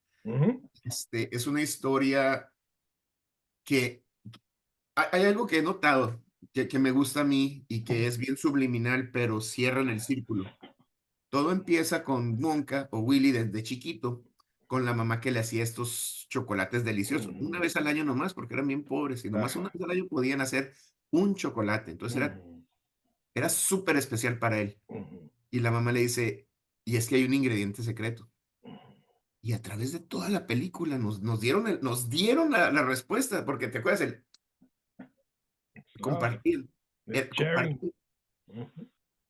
Este, 0.84 1.36
es 1.36 1.48
una 1.48 1.64
historia 1.64 2.54
que 3.64 4.04
hay, 4.94 5.24
algo 5.24 5.48
que 5.48 5.58
he 5.58 5.62
notado 5.64 6.22
que, 6.54 6.68
que 6.68 6.78
me 6.78 6.92
gusta 6.92 7.22
a 7.22 7.24
mí 7.24 7.66
y 7.68 7.84
que 7.84 8.06
es 8.06 8.20
bien 8.20 8.38
subliminal, 8.38 9.10
pero 9.10 9.42
cierra 9.42 9.82
en 9.82 9.90
el 9.90 10.02
círculo. 10.02 10.46
Todo 11.30 11.52
empieza 11.52 12.04
con 12.04 12.38
Wonka 12.40 12.88
o 12.92 13.00
Willy 13.00 13.32
desde 13.32 13.64
chiquito, 13.64 14.24
con 14.68 14.86
la 14.86 14.94
mamá 14.94 15.20
que 15.20 15.32
le 15.32 15.40
hacía 15.40 15.64
estos 15.64 16.28
chocolates 16.30 16.84
deliciosos, 16.84 17.34
una 17.40 17.60
vez 17.60 17.76
al 17.76 17.88
año 17.88 18.04
nomás, 18.04 18.36
porque 18.36 18.54
eran 18.54 18.68
bien 18.68 18.84
pobres 18.84 19.26
y 19.26 19.32
nomás 19.32 19.56
una 19.56 19.72
vez 19.74 19.82
al 19.82 19.90
año 19.90 20.06
podían 20.08 20.42
hacer 20.42 20.76
un 21.10 21.34
chocolate. 21.34 21.90
Entonces 21.90 22.18
era, 22.18 22.40
Ujú. 22.40 22.57
Era 23.38 23.50
súper 23.50 23.96
especial 23.98 24.39
para 24.39 24.60
él. 24.60 24.79
Y 25.51 25.60
la 25.60 25.72
mamá 25.72 25.91
le 25.91 26.01
dice, 26.01 26.48
y 26.86 26.98
es 26.98 27.08
que 27.08 27.15
hay 27.15 27.24
un 27.25 27.34
ingrediente 27.34 27.84
secreto. 27.84 28.29
Y 29.41 29.53
a 29.53 29.62
través 29.62 29.91
de 29.94 30.00
toda 30.00 30.29
la 30.29 30.46
película 30.48 30.98
nos, 30.98 31.22
nos 31.22 31.39
dieron, 31.39 31.67
el- 31.67 31.79
nos 31.82 32.10
dieron 32.10 32.51
la, 32.51 32.72
la 32.72 32.84
respuesta, 32.84 33.46
porque 33.46 33.67
te 33.67 33.77
acuerdas 33.77 34.01
el 34.01 34.24
compartir, 36.01 36.67
el. 37.08 37.29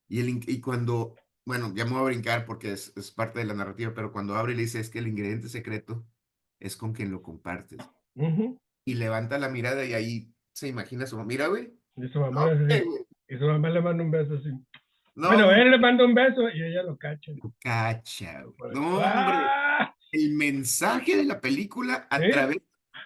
Y, 0.10 0.20
el, 0.22 0.30
y 0.50 0.62
cuando, 0.62 1.16
bueno, 1.46 1.74
ya 1.76 1.86
me 1.86 1.92
voy 1.92 2.00
a 2.02 2.06
brincar 2.06 2.46
porque 2.46 2.72
es, 2.72 2.94
es 2.96 3.12
parte 3.12 3.40
de 3.40 3.46
la 3.46 3.54
narrativa, 3.54 3.94
pero 3.94 4.12
cuando 4.12 4.36
abre 4.36 4.54
y 4.54 4.56
le 4.56 4.62
dice 4.64 4.80
es 4.80 4.90
que 4.90 5.00
el 5.00 5.08
ingrediente 5.08 5.50
secreto 5.50 6.06
es 6.60 6.78
con 6.78 6.94
quien 6.94 7.12
lo 7.12 7.22
compartes. 7.22 7.80
Y 8.86 8.94
levanta 8.96 9.38
la 9.38 9.50
mirada 9.50 9.86
y 9.86 9.94
ahí 9.94 10.34
se 10.54 10.68
imagina 10.70 11.06
su 11.06 11.22
mira, 11.24 11.48
güey. 11.48 11.74
Y 11.96 12.08
su 12.08 12.20
mamá, 12.20 12.46
No, 12.54 12.84
y 13.30 13.38
su 13.38 13.46
mamá 13.46 13.70
le 13.70 13.82
manda 13.82 14.04
un 14.04 14.12
beso 14.12 14.36
así. 14.36 14.50
no, 15.16 15.28
bueno, 15.28 15.52
él 15.52 15.72
le 15.72 15.78
manda 15.80 16.06
un 16.06 16.14
beso 16.14 16.50
y 16.50 16.64
ella 16.64 16.84
lo 16.84 16.98
cacha. 16.98 17.32
cacha, 17.60 18.42
güey. 18.44 18.56
Pues, 18.58 18.74
No, 18.74 18.88
hombre. 18.98 19.04
¡ah! 19.06 19.96
El 20.12 20.34
mensaje 20.34 21.18
de 21.18 21.26
la 21.26 21.40
película 21.42 22.08
a 22.10 22.20
¿Sí? 22.20 22.30
través 22.32 22.58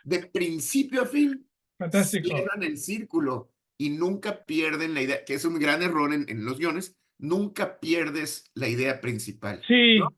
de 0.04 0.20
principio 0.28 1.02
a 1.02 1.06
fin 1.06 1.48
Fantástico. 1.78 2.28
cierran 2.30 2.64
el 2.64 2.78
círculo 2.78 3.50
y 3.78 3.90
nunca 3.90 4.44
pierden 4.46 4.94
la 4.94 5.02
idea, 5.02 5.26
que 5.26 5.34
es 5.34 5.44
un 5.46 5.58
gran 5.60 5.82
error 5.82 6.14
en, 6.14 6.26
en 6.30 6.46
los 6.46 6.60
guiones, 6.60 6.96
nunca 7.18 7.80
pierdes 7.80 8.52
la 8.54 8.68
idea 8.68 9.02
principal. 9.02 9.62
Sí, 9.68 9.98
No, 10.00 10.10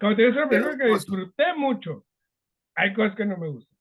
como 0.00 0.16
te 0.16 0.22
digo, 0.22 0.30
es 0.32 0.36
una 0.36 0.48
película 0.48 0.76
que 0.78 0.86
disfruté 0.94 1.44
mucho. 1.56 2.06
Hay 2.74 2.94
cosas 2.94 3.14
que 3.16 3.26
no 3.26 3.36
me 3.36 3.48
gustan. 3.48 3.76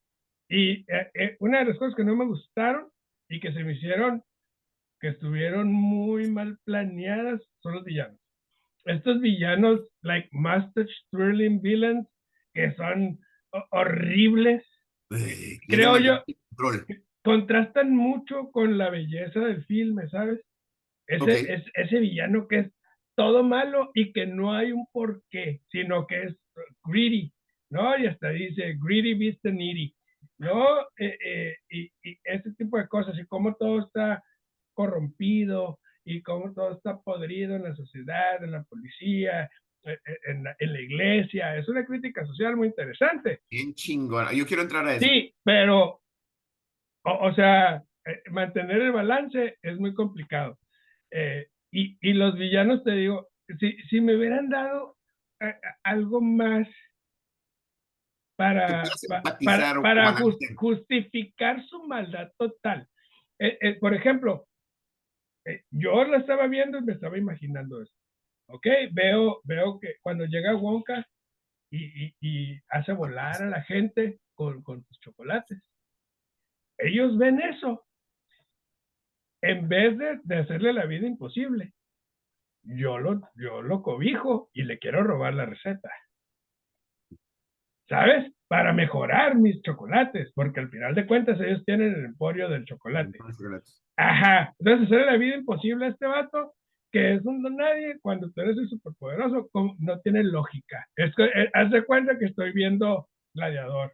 Y 0.49 0.71
eh, 0.91 1.11
eh, 1.13 1.37
una 1.39 1.59
de 1.59 1.65
las 1.65 1.77
cosas 1.77 1.95
que 1.95 2.03
no 2.03 2.15
me 2.15 2.25
gustaron 2.25 2.89
y 3.29 3.39
que 3.39 3.53
se 3.53 3.63
me 3.63 3.73
hicieron, 3.73 4.23
que 4.99 5.09
estuvieron 5.09 5.71
muy 5.71 6.29
mal 6.29 6.57
planeadas, 6.65 7.41
son 7.61 7.75
los 7.75 7.83
villanos. 7.85 8.19
Estos 8.85 9.19
villanos, 9.21 9.81
like 10.01 10.29
mustache 10.31 10.93
twirling 11.11 11.61
villains, 11.61 12.07
que 12.53 12.73
son 12.75 13.19
ho- 13.51 13.67
horribles, 13.71 14.63
Eh, 15.11 15.59
Creo 15.67 15.97
yo- 15.99 16.23
control. 16.55 16.85
contrastan 17.23 17.95
mucho 17.95 18.51
con 18.51 18.77
la 18.77 18.89
belleza 18.89 19.39
del 19.39 19.63
filme, 19.65 20.09
¿sabes? 20.09 20.41
Ese, 21.07 21.23
Ok. 21.23 21.29
es- 21.29 21.71
ese 21.75 21.99
villano 21.99 22.47
que 22.47 22.59
es 22.59 22.71
todo 23.15 23.41
malo 23.43 23.89
y 23.93 24.11
que 24.11 24.25
no 24.25 24.53
hay 24.53 24.71
un 24.73 24.85
porqué, 24.91 25.61
sino 25.69 26.05
que 26.07 26.23
es 26.23 26.35
greedy, 26.85 27.31
¿no? 27.69 27.97
Y 27.97 28.07
hasta 28.07 28.29
dice 28.29 28.75
greedy 28.85 29.33
the 29.43 29.51
needy, 29.51 29.95
¿no? 30.39 30.81
Eh, 30.97 31.17
eh, 31.25 31.55
y, 31.69 31.83
y 32.03 32.19
ese 32.25 32.53
tipo 32.55 32.77
de 32.77 32.87
cosas, 32.89 33.17
y 33.17 33.25
cómo 33.27 33.55
todo 33.55 33.79
está 33.85 34.21
corrompido 34.77 35.79
y 36.05 36.21
cómo 36.21 36.53
todo 36.53 36.73
está 36.73 37.01
podrido 37.01 37.55
en 37.55 37.63
la 37.63 37.75
sociedad, 37.75 38.43
en 38.43 38.51
la 38.51 38.63
policía, 38.63 39.49
eh, 39.83 39.97
eh, 40.05 40.19
en 40.27 40.43
la, 40.43 40.55
en 40.59 40.73
la 40.73 40.79
iglesia. 40.79 41.57
Es 41.57 41.67
una 41.67 41.83
crítica 41.83 42.25
social 42.27 42.55
muy 42.55 42.67
interesante. 42.67 43.41
Bien 43.49 43.73
chingona. 43.73 44.31
Yo 44.31 44.45
quiero 44.45 44.61
entrar 44.61 44.87
a 44.87 44.95
eso. 44.95 45.05
Sí, 45.05 45.33
pero, 45.43 46.01
o, 47.03 47.27
o 47.27 47.33
sea, 47.33 47.83
eh, 48.05 48.21
mantener 48.29 48.81
el 48.81 48.91
balance 48.91 49.57
es 49.61 49.79
muy 49.79 49.95
complicado. 49.95 50.59
Eh, 51.11 51.47
y, 51.71 51.97
y 51.99 52.13
los 52.13 52.37
villanos, 52.37 52.83
te 52.83 52.91
digo, 52.91 53.29
si, 53.59 53.73
si 53.89 53.99
me 53.99 54.15
hubieran 54.15 54.49
dado 54.49 54.95
eh, 55.41 55.55
algo 55.83 56.21
más 56.21 56.67
para, 58.37 58.83
para, 59.81 60.15
justificar 60.55 61.65
su 61.65 61.83
maldad 61.87 62.31
total. 62.37 62.87
Eh, 63.39 63.57
eh, 63.61 63.73
por 63.79 63.93
ejemplo, 63.93 64.46
eh, 65.47 65.63
yo 65.71 66.03
la 66.03 66.17
estaba 66.17 66.47
viendo 66.47 66.77
y 66.77 66.81
me 66.83 66.93
estaba 66.93 67.17
imaginando 67.17 67.81
eso. 67.81 67.93
¿Ok? 68.49 68.67
Veo, 68.91 69.41
veo 69.45 69.79
que 69.79 69.95
cuando 70.01 70.25
llega 70.25 70.55
Wonka 70.55 71.07
y, 71.71 72.59
hace 72.69 72.93
volar 72.93 73.41
a 73.41 73.49
la 73.49 73.63
gente 73.63 74.19
con, 74.33 74.61
con 74.61 74.83
sus 74.83 74.99
chocolates. 74.99 75.61
Ellos 76.77 77.17
ven 77.17 77.39
eso. 77.41 77.85
En 79.41 79.67
vez 79.69 79.97
de, 79.97 80.19
de 80.23 80.37
hacerle 80.37 80.73
la 80.73 80.85
vida 80.85 81.07
imposible, 81.07 81.73
yo 82.63 82.97
lo, 82.97 83.21
yo 83.35 83.61
lo 83.61 83.81
cobijo 83.81 84.49
y 84.53 84.63
le 84.63 84.79
quiero 84.79 85.03
robar 85.03 85.33
la 85.33 85.45
receta. 85.45 85.89
¿Sabes? 87.87 88.33
Para 88.49 88.73
mejorar 88.73 89.35
mis 89.35 89.61
chocolates, 89.61 90.31
porque 90.33 90.59
al 90.59 90.69
final 90.69 90.93
de 90.93 91.07
cuentas 91.07 91.39
ellos 91.39 91.63
tienen 91.65 91.93
el 91.93 92.05
emporio 92.05 92.49
del 92.49 92.65
chocolate. 92.65 93.17
Ajá. 93.97 94.53
Entonces 94.59 94.85
hacerle 94.87 95.05
la 95.11 95.17
vida 95.17 95.35
imposible 95.37 95.85
a 95.85 95.89
este 95.89 96.05
vato, 96.05 96.53
que 96.91 97.15
es 97.15 97.25
un 97.25 97.41
nadie, 97.41 97.99
cuando 98.01 98.31
tú 98.31 98.41
eres 98.41 98.57
el 98.57 98.69
superpoderoso, 98.69 99.49
no 99.79 99.99
tiene 100.01 100.23
lógica. 100.23 100.87
Es 100.95 101.13
que, 101.15 101.25
eh, 101.25 101.49
haz 101.53 101.71
de 101.71 101.83
cuenta 101.83 102.17
que 102.17 102.25
estoy 102.25 102.51
viendo 102.53 103.09
Gladiador. 103.33 103.93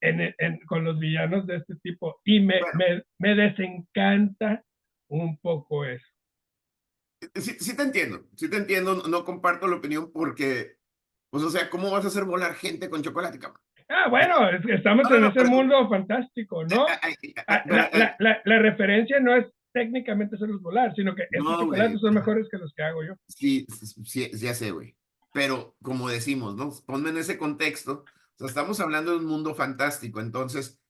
En, 0.00 0.20
en- 0.38 0.60
con 0.66 0.84
los 0.84 0.98
villanos 0.98 1.46
de 1.46 1.56
este 1.56 1.74
tipo. 1.82 2.20
Y 2.24 2.40
me, 2.40 2.60
Bueno. 2.60 2.78
me, 2.78 3.02
me 3.18 3.34
desencanta 3.34 4.62
un 5.08 5.38
poco 5.38 5.84
eso. 5.84 6.06
Sí, 7.34 7.52
sí 7.58 7.76
te 7.76 7.82
entiendo, 7.82 8.26
sí 8.36 8.48
te 8.50 8.58
entiendo, 8.58 8.94
no, 8.94 9.02
no 9.08 9.24
comparto 9.24 9.66
la 9.66 9.76
opinión 9.76 10.12
porque, 10.12 10.76
pues, 11.30 11.42
o 11.42 11.50
sea, 11.50 11.70
¿cómo 11.70 11.90
vas 11.90 12.04
a 12.04 12.08
hacer 12.08 12.24
volar 12.24 12.54
gente 12.54 12.90
con 12.90 13.02
chocolate, 13.02 13.38
cabrón? 13.38 13.60
Ah, 13.88 14.08
bueno, 14.08 14.50
estamos 14.68 15.08
No, 15.08 15.16
en 15.16 15.22
no, 15.22 15.28
ese 15.28 15.38
pero- 15.40 15.50
mundo 15.50 15.88
fantástico, 15.88 16.64
¿no? 16.64 16.86
Ah, 17.46 17.62
La, 17.66 17.90
la- 17.92 18.16
la- 18.18 18.42
la 18.44 18.58
referencia 18.58 19.20
no 19.20 19.34
es 19.36 19.46
técnicamente 19.72 20.36
hacerlos 20.36 20.62
volar, 20.62 20.94
sino 20.94 21.14
que 21.14 21.24
estos 21.30 21.60
chocolates 21.60 22.00
son 22.00 22.14
mejores 22.14 22.48
que 22.50 22.56
los 22.58 22.72
que 22.74 22.82
hago 22.82 23.04
yo. 23.04 23.14
Sí, 23.28 23.66
sí, 24.04 24.30
ya 24.34 24.54
sé, 24.54 24.70
güey. 24.70 24.96
Pero 25.32 25.76
como 25.82 26.08
decimos, 26.08 26.56
¿no? 26.56 26.70
Ponme 26.86 27.10
en 27.10 27.18
ese 27.18 27.36
contexto. 27.36 28.04
O 28.34 28.38
sea, 28.38 28.46
estamos 28.48 28.80
hablando 28.80 29.12
de 29.12 29.18
un 29.18 29.26
mundo 29.26 29.54
fantástico. 29.54 30.20
Entonces, 30.20 30.80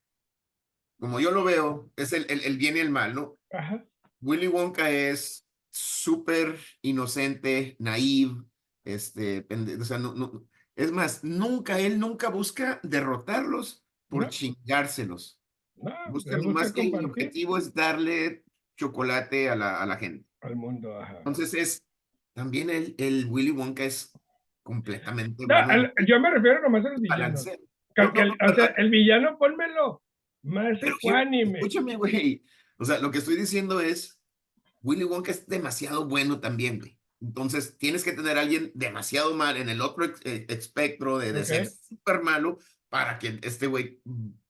como 0.99 1.19
yo 1.19 1.31
lo 1.31 1.43
veo, 1.43 1.91
es 1.97 2.13
el, 2.13 2.25
el, 2.29 2.41
el 2.41 2.57
bien 2.57 2.77
y 2.77 2.79
el 2.79 2.89
mal, 2.89 3.13
¿no? 3.13 3.37
Ajá. 3.51 3.85
Willy 4.21 4.47
Wonka 4.47 4.89
es 4.89 5.45
súper 5.69 6.55
inocente, 6.81 7.75
naive, 7.79 8.41
este, 8.85 9.45
o 9.79 9.83
sea, 9.83 9.99
no, 9.99 10.13
no, 10.15 10.46
es 10.77 10.91
más, 10.91 11.23
nunca, 11.23 11.79
él 11.79 11.99
nunca 11.99 12.29
busca 12.29 12.79
derrotarlos 12.83 13.83
por 14.07 14.23
No. 14.23 14.29
chingárselos. 14.29 15.39
No, 15.75 15.91
Busca 16.09 16.31
gusta 16.37 16.37
nomás 16.37 16.71
que 16.71 16.87
el 16.87 17.05
objetivo 17.05 17.57
es 17.57 17.73
darle 17.73 18.43
chocolate 18.77 19.49
a 19.49 19.55
la, 19.55 19.81
a 19.81 19.85
la 19.85 19.97
gente. 19.97 20.25
al 20.41 20.55
mundo. 20.55 20.99
Ajá. 20.99 21.17
Entonces 21.17 21.53
es, 21.53 21.83
también 22.33 22.69
el, 22.69 22.95
el 22.97 23.25
Willy 23.29 23.51
Wonka 23.51 23.83
es 23.83 24.11
completamente 24.63 25.43
No, 25.47 25.55
bueno, 25.65 25.71
al- 25.73 25.93
yo 26.07 26.19
me 26.19 26.29
refiero 26.31 26.61
nomás 26.61 26.85
a 26.85 26.89
los 26.89 27.01
villanos. 27.01 27.47
el- 27.47 27.59
o 27.97 28.55
sea, 28.55 28.65
el 28.77 28.89
villano, 28.89 29.37
pónmelo 29.37 30.01
más 30.43 30.81
ecuánime. 30.81 31.57
Escúchame, 31.59 31.95
güey. 31.95 32.43
O 32.77 32.85
sea, 32.85 32.99
lo 32.99 33.09
que 33.11 33.17
estoy 33.17 33.35
diciendo 33.35 33.81
es, 33.81 34.19
Willy 34.83 35.03
Wonka 35.03 35.31
es 35.31 35.47
demasiado 35.47 36.07
bueno 36.07 36.39
también, 36.39 36.79
güey. 36.79 36.96
Entonces, 37.21 37.77
tienes 37.77 38.03
que 38.03 38.13
tener 38.13 38.37
a 38.37 38.41
alguien 38.41 38.71
demasiado 38.75 39.33
mal 39.33 39.57
en 39.57 39.69
el 39.69 39.81
otro 39.81 40.05
eh, 40.23 40.45
espectro 40.49 41.17
de, 41.17 41.33
de 41.33 41.45
ser 41.45 41.67
súper 41.67 42.21
malo 42.21 42.59
para 42.89 43.19
que 43.19 43.39
este 43.43 43.67
güey 43.67 44.01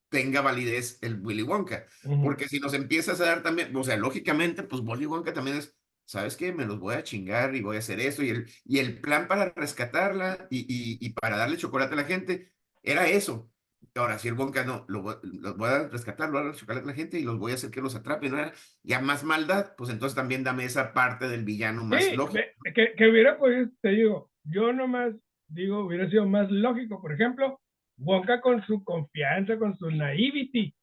tenga 0.09 0.41
validez 0.41 0.99
el 1.01 1.19
Willy 1.21 1.43
Wonka. 1.43 1.85
Porque 2.19 2.47
si 2.47 2.59
nos 2.59 2.73
empiezas 2.73 3.19
a 3.21 3.25
dar 3.25 3.43
también, 3.43 3.75
o 3.75 3.83
sea, 3.83 3.97
lógicamente, 3.97 4.63
pues 4.63 4.81
Willy 4.85 5.05
Wonka 5.05 5.33
también 5.33 5.57
es, 5.57 5.75
¿sabes 6.05 6.35
qué? 6.37 6.53
Me 6.53 6.65
los 6.65 6.79
voy 6.79 6.95
a 6.95 7.03
chingar 7.03 7.55
y 7.55 7.61
voy 7.61 7.77
a 7.77 7.79
hacer 7.79 7.99
eso. 7.99 8.23
Y 8.23 8.29
el, 8.29 8.49
y 8.65 8.79
el 8.79 8.99
plan 9.01 9.27
para 9.27 9.53
rescatarla 9.55 10.47
y, 10.49 10.59
y, 10.61 10.97
y 11.05 11.09
para 11.13 11.37
darle 11.37 11.57
chocolate 11.57 11.93
a 11.93 11.97
la 11.97 12.03
gente 12.05 12.53
era 12.83 13.07
eso. 13.07 13.51
Ahora, 13.95 14.19
si 14.19 14.27
el 14.27 14.35
Wonka 14.35 14.63
no, 14.63 14.85
lo 14.87 15.19
los 15.23 15.57
voy 15.57 15.69
a 15.69 15.87
rescatar, 15.87 16.29
lo 16.29 16.41
voy 16.41 16.51
a 16.51 16.53
chocolate 16.53 16.83
a 16.83 16.87
la 16.87 16.93
gente 16.93 17.19
y 17.19 17.23
los 17.23 17.39
voy 17.39 17.51
a 17.51 17.55
hacer 17.55 17.71
que 17.71 17.81
los 17.81 17.95
atrapen, 17.95 18.31
¿no? 18.31 18.51
Ya 18.83 18.99
más 18.99 19.23
maldad, 19.23 19.73
pues 19.75 19.89
entonces 19.89 20.15
también 20.15 20.43
dame 20.43 20.65
esa 20.65 20.93
parte 20.93 21.27
del 21.27 21.43
villano 21.43 21.83
más 21.83 22.03
Sí, 22.03 22.15
lógico. 22.15 22.43
que, 22.75 22.93
que 22.95 23.07
hubiera 23.07 23.37
podido, 23.37 23.69
te 23.81 23.89
digo, 23.89 24.31
yo 24.43 24.71
nomás 24.71 25.15
digo, 25.47 25.85
hubiera 25.85 26.09
sido 26.09 26.27
más 26.27 26.51
lógico, 26.51 27.01
por 27.01 27.13
ejemplo, 27.13 27.59
Wonka 27.97 28.41
con 28.41 28.63
su 28.65 28.83
confianza, 28.83 29.57
con 29.57 29.75
su 29.77 29.89
naivety, 29.89 30.75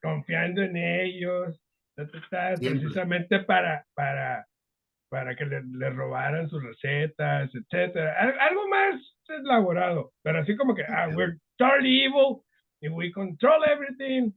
confiando 0.00 0.62
en 0.62 0.76
ellos, 0.76 1.60
precisamente 1.94 3.40
para, 3.40 3.84
para, 3.94 4.47
para 5.08 5.34
que 5.36 5.44
le, 5.46 5.62
le 5.64 5.90
robaran 5.90 6.48
sus 6.48 6.62
recetas, 6.62 7.50
etcétera. 7.54 8.14
Al- 8.20 8.38
algo 8.40 8.68
más 8.68 9.00
elaborado, 9.28 10.12
pero 10.22 10.40
así 10.40 10.56
como 10.56 10.74
que, 10.74 10.82
ah, 10.88 11.08
we're 11.14 11.38
totally 11.56 12.04
evil 12.04 12.42
y 12.80 12.88
we 12.88 13.10
control 13.12 13.62
everything. 13.70 14.32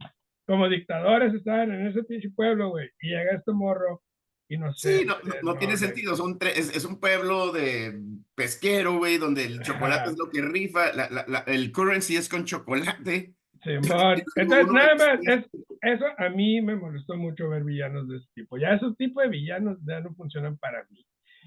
Como 0.48 0.68
dictadores 0.68 1.34
estaban 1.34 1.72
en 1.72 1.88
ese 1.88 2.04
pinche 2.04 2.30
pueblo, 2.32 2.70
güey, 2.70 2.90
y 3.01 3.10
llega 3.10 3.36
este 3.36 3.51
morro 3.54 4.01
y 4.50 4.58
no 4.58 4.74
sé. 4.74 5.00
Sí, 5.00 5.06
no, 5.06 5.16
no, 5.24 5.34
no 5.44 5.58
tiene 5.58 5.75
güey. 5.75 5.86
sentido. 5.86 6.16
Son 6.16 6.38
tres, 6.40 6.58
es, 6.58 6.75
es 6.75 6.84
un 6.86 7.00
pueblo 7.00 7.51
de 7.54 7.98
pesquero, 8.36 8.98
güey, 8.98 9.18
donde 9.18 9.46
el 9.46 9.62
chocolate 9.62 10.01
Ajá. 10.01 10.12
es 10.12 10.18
lo 10.18 10.30
que 10.30 10.42
rifa, 10.42 10.92
la- 10.94 11.10
la- 11.10 11.25
la- 11.28 11.44
el 11.48 11.72
currency 11.72 12.16
es 12.18 12.28
con 12.28 12.44
chocolate. 12.46 13.34
Como 13.63 14.13
Entonces, 14.36 14.68
nada 14.74 14.96
más, 14.96 15.20
es- 15.22 15.46
eso 15.81 16.05
a 16.17 16.29
mí 16.29 16.61
me 16.61 16.75
molestó 16.75 17.15
mucho 17.17 17.50
ver 17.50 17.63
villanos 17.63 18.07
de 18.07 18.17
ese 18.17 18.27
tipo. 18.35 18.57
Ya 18.57 18.73
esos 18.73 18.95
tipos 18.97 19.23
de 19.23 19.29
villanos 19.29 19.77
ya 19.85 20.00
no 20.00 20.13
funcionan 20.13 20.57
para 20.57 20.85
mí. 20.89 21.05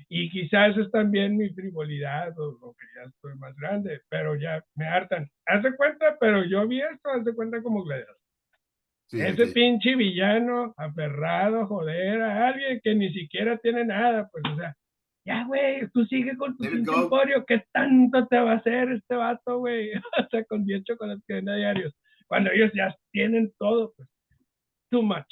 Y 0.09 0.29
quizás 0.31 0.77
es 0.77 0.91
también 0.91 1.37
mi 1.37 1.51
frivolidad 1.51 2.37
o, 2.39 2.59
o 2.61 2.75
que 2.75 2.87
ya 2.97 3.09
estoy 3.09 3.37
más 3.39 3.55
grande, 3.57 4.01
pero 4.09 4.35
ya 4.35 4.63
me 4.75 4.87
hartan. 4.87 5.29
Haz 5.47 5.63
de 5.63 5.77
cuenta, 5.77 6.17
pero 6.19 6.45
yo 6.45 6.67
vi 6.67 6.81
esto, 6.81 7.11
haz 7.11 7.25
de 7.25 7.35
cuenta 7.35 7.63
como 7.63 7.85
gladiador. 7.85 8.17
Sí, 9.07 9.21
Ese 9.21 9.47
sí. 9.47 9.53
pinche 9.53 9.95
villano 9.95 10.75
aferrado, 10.77 11.67
joder, 11.67 12.23
a 12.23 12.49
alguien 12.49 12.81
que 12.83 12.95
ni 12.95 13.13
siquiera 13.13 13.57
tiene 13.59 13.85
nada, 13.85 14.29
pues, 14.33 14.43
o 14.53 14.57
sea, 14.57 14.75
ya, 15.27 15.45
güey, 15.47 15.89
tú 15.93 16.05
sigue 16.07 16.37
con 16.37 16.57
tu 16.57 16.65
emporio, 16.65 17.45
¿qué 17.47 17.63
tanto 17.73 18.27
te 18.27 18.39
va 18.39 18.53
a 18.53 18.57
hacer 18.57 18.91
este 18.93 19.15
vato, 19.15 19.59
güey? 19.59 19.93
O 20.27 20.29
sea, 20.31 20.45
con 20.45 20.65
10 20.65 20.85
chocolates 20.85 21.25
que 21.27 21.35
vende 21.35 21.57
diarios, 21.57 21.95
cuando 22.27 22.51
ellos 22.51 22.73
ya 22.75 22.95
tienen 23.13 23.53
todo, 23.59 23.93
pues, 23.97 24.09
too 24.95 25.03
much. 25.03 25.27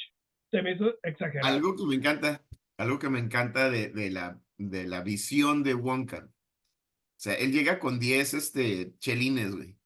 Se 0.51 0.61
me 0.61 0.73
hizo 0.73 0.99
exagerado. 1.03 1.47
Algo 1.47 1.77
que 1.77 1.85
me 1.85 1.95
encanta, 1.95 2.43
algo 2.77 2.99
que 2.99 3.09
me 3.09 3.21
encanta 3.21 3.71
de, 3.71 3.89
de 3.89 4.11
la, 4.11 4.41
de 4.59 4.85
la 4.89 5.03
visión 5.03 5.63
de 5.63 5.75
Wonka. 5.75 6.27
O 6.27 7.21
sea, 7.23 7.35
él 7.35 7.53
llega 7.53 7.79
con 7.79 8.01
10 8.01 8.35
este, 8.35 8.95
chelines, 8.99 9.55
güey. 9.55 9.77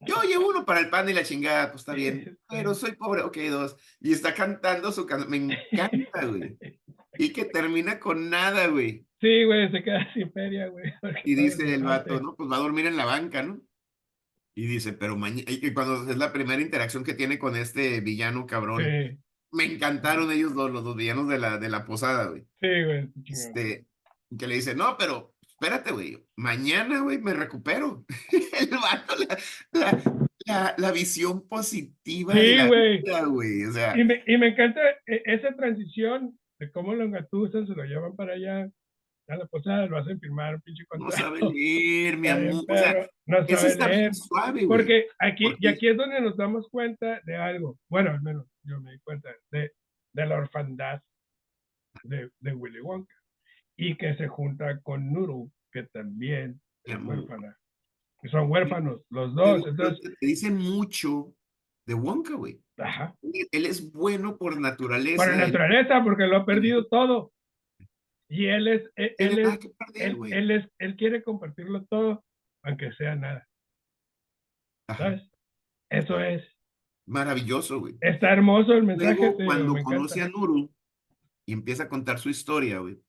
Yo 0.00 0.22
llevo 0.22 0.48
uno 0.48 0.66
para 0.66 0.80
el 0.80 0.90
pan 0.90 1.08
y 1.08 1.14
la 1.14 1.24
chingada, 1.24 1.70
pues 1.70 1.82
está 1.82 1.94
bien. 1.94 2.38
Pero 2.48 2.74
soy 2.74 2.92
pobre, 2.92 3.22
ok, 3.22 3.38
dos. 3.50 3.76
Y 4.00 4.12
está 4.12 4.34
cantando 4.34 4.92
su 4.92 5.06
canción. 5.06 5.30
Me 5.30 5.54
encanta, 5.54 6.26
güey. 6.26 6.56
Y 7.18 7.32
que 7.32 7.46
termina 7.46 7.98
con 7.98 8.28
nada, 8.28 8.66
güey. 8.66 9.06
Sí, 9.22 9.44
güey, 9.44 9.70
se 9.70 9.82
queda 9.82 10.06
sin 10.12 10.30
feria, 10.32 10.68
güey. 10.68 10.92
Y 11.24 11.34
dice 11.34 11.74
el 11.74 11.82
vato. 11.82 12.20
¿no? 12.20 12.34
Pues 12.36 12.50
va 12.50 12.56
a 12.56 12.60
dormir 12.60 12.84
en 12.84 12.98
la 12.98 13.06
banca, 13.06 13.42
¿no? 13.42 13.58
Y 14.58 14.66
dice, 14.66 14.94
pero 14.94 15.16
mañana, 15.16 15.44
y 15.48 15.72
cuando 15.74 16.10
es 16.10 16.16
la 16.16 16.32
primera 16.32 16.62
interacción 16.62 17.04
que 17.04 17.12
tiene 17.14 17.38
con 17.38 17.56
este 17.56 18.00
villano 18.00 18.46
cabrón, 18.46 18.82
Sí, 18.82 19.18
me 19.52 19.64
encantaron 19.64 20.32
ellos 20.32 20.54
dos, 20.54 20.70
los 20.70 20.82
dos 20.82 20.96
villanos 20.96 21.28
de 21.28 21.38
la, 21.38 21.58
de 21.58 21.68
la 21.68 21.84
posada, 21.84 22.28
güey. 22.30 22.42
sí, 22.60 22.84
güey. 22.84 23.08
Este, 23.26 23.86
que 24.38 24.46
le 24.46 24.54
dice, 24.54 24.74
no, 24.74 24.96
pero 24.98 25.34
espérate, 25.46 25.92
güey, 25.92 26.18
mañana, 26.36 27.00
güey, 27.00 27.18
me 27.18 27.34
recupero. 27.34 28.04
El 28.60 28.70
vato, 28.70 29.14
la, 29.28 29.38
la, 29.72 30.02
la, 30.46 30.74
la 30.78 30.92
visión 30.92 31.46
positiva 31.46 32.32
de 32.34 32.40
Sí, 32.40 32.54
la 32.56 32.66
güey. 32.66 33.02
vida, 33.02 33.24
güey, 33.26 33.64
o 33.66 33.72
sea, 33.72 33.96
Y 33.98 34.04
me, 34.04 34.22
y 34.26 34.38
me 34.38 34.48
encanta 34.48 34.80
e- 35.06 35.22
esa 35.26 35.54
transición 35.54 36.38
de 36.58 36.70
cómo 36.70 36.94
lo 36.94 37.04
engatusan, 37.04 37.66
se 37.66 37.74
lo 37.74 37.84
llevan 37.84 38.16
para 38.16 38.32
allá 38.34 38.70
a 39.28 39.36
la 39.36 39.46
posada, 39.46 39.86
lo 39.86 39.98
hacen 39.98 40.20
firmar 40.20 40.54
un 40.54 40.60
pinche 40.60 40.84
no 40.84 40.88
contrato. 41.04 41.16
sabe 41.16 41.40
leer, 41.52 42.16
mi 42.16 42.28
amor, 42.28 42.64
o 42.68 42.74
sea, 42.76 43.08
no 43.26 43.36
sabe 43.46 43.68
está 43.68 43.88
leer. 43.88 44.14
suave. 44.14 44.66
Porque 44.66 45.06
aquí, 45.18 45.46
y 45.46 45.50
Porque- 45.50 45.68
aquí 45.68 45.88
es 45.88 45.96
donde 45.96 46.20
nos 46.20 46.36
damos 46.36 46.68
cuenta 46.70 47.20
de 47.24 47.36
algo. 47.36 47.78
Bueno, 47.88 48.10
al 48.10 48.22
menos 48.22 48.46
yo 48.62 48.80
me 48.80 48.92
di 48.92 48.98
cuenta 49.00 49.30
de, 49.50 49.72
de 50.12 50.26
la 50.26 50.36
orfandad 50.36 51.00
de, 52.04 52.30
de 52.40 52.54
Willy 52.54 52.80
Wonka. 52.80 53.14
Y 53.78 53.96
que 53.96 54.14
se 54.16 54.26
junta 54.28 54.80
con 54.80 55.12
Noodle, 55.12 55.50
que 55.72 55.82
también 55.92 56.60
es 56.84 56.96
huérfana. 57.02 57.56
Y 58.22 58.28
son 58.28 58.50
huérfanos 58.50 59.02
los 59.10 59.34
Pero- 59.34 59.46
dos. 59.46 59.62
pero 59.62 59.70
Entonces, 59.70 60.16
te 60.20 60.26
dice 60.26 60.50
mucho 60.50 61.34
de 61.86 61.94
Wonka, 61.94 62.34
güey. 62.34 62.60
ajá. 62.78 63.14
Él- 63.52 63.66
es 63.66 63.92
bueno 63.92 64.36
por 64.38 64.58
naturaleza. 64.60 65.16
Por 65.24 65.36
naturaleza, 65.36 66.02
porque 66.04 66.26
lo 66.26 66.36
ha 66.38 66.46
perdido 66.46 66.86
todo. 66.86 67.32
Y 68.28 68.46
él 68.46 68.68
es, 68.68 68.90
él, 68.96 69.14
tiene 69.16 69.32
él 69.32 69.38
es, 69.40 69.58
perder, 69.78 70.16
él, 70.32 70.50
es, 70.50 70.68
él 70.78 70.96
quiere 70.96 71.22
compartirlo 71.22 71.84
todo, 71.86 72.24
aunque 72.64 72.92
sea 72.92 73.14
nada, 73.14 73.48
Ajá, 74.88 75.04
¿sabes? 75.04 75.30
Eso 75.90 76.20
es. 76.20 76.44
Maravilloso, 77.06 77.78
güey. 77.78 77.96
Está 78.00 78.32
hermoso 78.32 78.72
el 78.72 78.82
mensaje. 78.82 79.14
Luego, 79.14 79.36
cuando 79.36 79.74
me 79.74 79.84
conoce 79.84 80.18
encanta. 80.20 80.38
a 80.38 80.40
Nuru 80.40 80.74
y 81.46 81.52
empieza 81.52 81.84
a 81.84 81.88
contar 81.88 82.18
su 82.18 82.28
historia, 82.28 82.80
güey, 82.80 83.00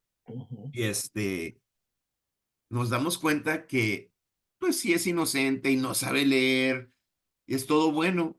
y 0.72 0.84
este, 0.84 1.60
nos 2.70 2.90
damos 2.90 3.18
cuenta 3.18 3.66
que, 3.66 4.12
pues 4.60 4.80
sí 4.80 4.94
es 4.94 5.08
inocente 5.08 5.72
y 5.72 5.78
no 5.78 5.96
sabe 5.96 6.26
leer, 6.26 6.92
y 7.48 7.56
es 7.56 7.66
todo 7.66 7.92
bueno, 7.92 8.38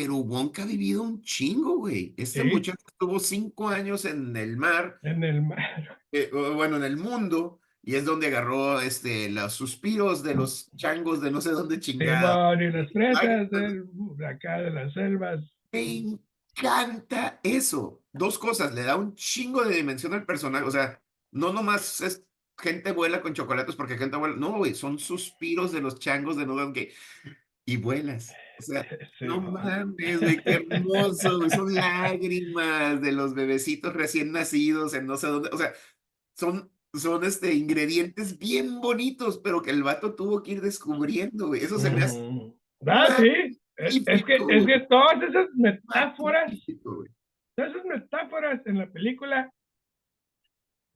pero 0.00 0.14
Wonka 0.14 0.62
ha 0.62 0.66
vivido 0.66 1.02
un 1.02 1.22
chingo, 1.22 1.78
güey. 1.78 2.14
Este 2.16 2.42
Sí. 2.42 2.46
muchacho 2.48 2.78
estuvo 2.86 3.18
cinco 3.18 3.68
años 3.68 4.04
en 4.04 4.36
el 4.36 4.56
mar, 4.56 5.00
En 5.02 5.24
el 5.24 5.42
mar. 5.42 5.58
eh, 6.12 6.30
bueno, 6.32 6.76
en 6.76 6.84
el 6.84 6.96
mundo, 6.96 7.58
y 7.82 7.96
es 7.96 8.04
donde 8.04 8.28
agarró 8.28 8.80
este, 8.80 9.28
los 9.28 9.54
suspiros 9.54 10.22
de 10.22 10.36
los 10.36 10.70
changos 10.76 11.20
de 11.20 11.32
no 11.32 11.40
sé 11.40 11.50
dónde 11.50 11.80
chingada. 11.80 12.52
Simón 12.52 12.62
y 12.62 12.70
las 12.70 12.92
fresas 12.92 13.50
de 13.50 14.26
acá 14.26 14.58
de 14.60 14.70
las 14.70 14.92
selvas. 14.92 15.40
Me 15.72 15.96
encanta 15.96 17.40
eso. 17.42 18.00
Dos 18.12 18.38
cosas, 18.38 18.72
le 18.74 18.84
da 18.84 18.94
un 18.94 19.16
chingo 19.16 19.64
de 19.64 19.74
dimensión 19.74 20.14
al 20.14 20.24
personaje. 20.26 20.64
O 20.64 20.70
sea, 20.70 21.02
no 21.32 21.52
nomás 21.52 22.00
es 22.02 22.24
gente 22.56 22.92
vuela 22.92 23.20
con 23.20 23.34
chocolates 23.34 23.74
porque 23.74 23.98
gente 23.98 24.16
vuela. 24.16 24.36
No, 24.36 24.58
güey, 24.58 24.74
son 24.76 25.00
suspiros 25.00 25.72
de 25.72 25.80
los 25.80 25.98
changos 25.98 26.36
de 26.36 26.46
no 26.46 26.72
que 26.72 26.92
y 27.64 27.78
vuelas. 27.78 28.32
O 28.58 28.62
sea, 28.62 28.86
no 29.20 29.40
mames, 29.52 30.20
güey, 30.20 30.36
qué 30.38 30.66
hermoso, 30.70 31.38
güey. 31.38 31.50
Son 31.50 31.74
lágrimas 31.74 33.00
de 33.00 33.12
los 33.12 33.34
bebecitos 33.34 33.94
recién 33.94 34.32
nacidos 34.32 34.94
en 34.94 35.06
no 35.06 35.16
sé 35.16 35.28
dónde. 35.28 35.50
O 35.52 35.56
sea, 35.56 35.72
son, 36.34 36.70
son 36.94 37.24
este, 37.24 37.54
ingredientes 37.54 38.38
bien 38.38 38.80
bonitos, 38.80 39.38
pero 39.38 39.62
que 39.62 39.70
el 39.70 39.82
vato 39.82 40.14
tuvo 40.14 40.42
que 40.42 40.52
ir 40.52 40.60
descubriendo, 40.60 41.48
güey. 41.48 41.62
Eso 41.62 41.78
se 41.78 41.90
me 41.90 42.02
hace. 42.02 42.54
Ah, 42.86 43.16
sí. 43.16 43.58
Es, 43.76 44.02
es 44.06 44.24
que, 44.24 44.34
es 44.34 44.66
que 44.66 44.80
todas 44.88 45.22
esas 45.22 45.46
metáforas, 45.54 46.52
todas 47.54 47.70
esas 47.70 47.84
metáforas 47.84 48.60
en 48.66 48.78
la 48.78 48.90
película, 48.90 49.52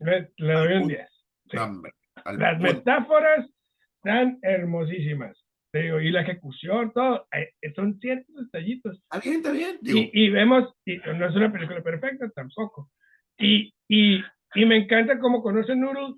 le, 0.00 0.32
doy 0.36 0.72
un 0.74 0.80
punto. 0.80 0.94
10. 0.96 1.08
Sí. 1.50 1.56
No, 1.56 1.64
hombre, 1.64 1.92
al 2.24 2.38
Las 2.40 2.60
metáforas 2.60 3.48
están 3.96 4.38
hermosísimas. 4.42 5.41
Digo, 5.74 6.00
y 6.00 6.10
la 6.10 6.20
ejecución, 6.20 6.92
todo, 6.92 7.26
eh, 7.32 7.54
son 7.74 7.98
ciertos 7.98 8.34
detallitos. 8.36 8.96
Está 9.10 9.20
bien, 9.20 9.36
está 9.36 9.52
bien. 9.52 9.78
Y, 9.82 10.10
y 10.26 10.28
vemos, 10.30 10.74
y 10.84 10.98
no 10.98 11.26
es 11.28 11.34
una 11.34 11.50
película 11.50 11.82
perfecta 11.82 12.28
tampoco. 12.30 12.90
Y, 13.38 13.72
y, 13.88 14.22
y 14.54 14.64
me 14.66 14.76
encanta 14.76 15.18
cómo 15.18 15.42
conoce 15.42 15.74
Noodle, 15.74 16.16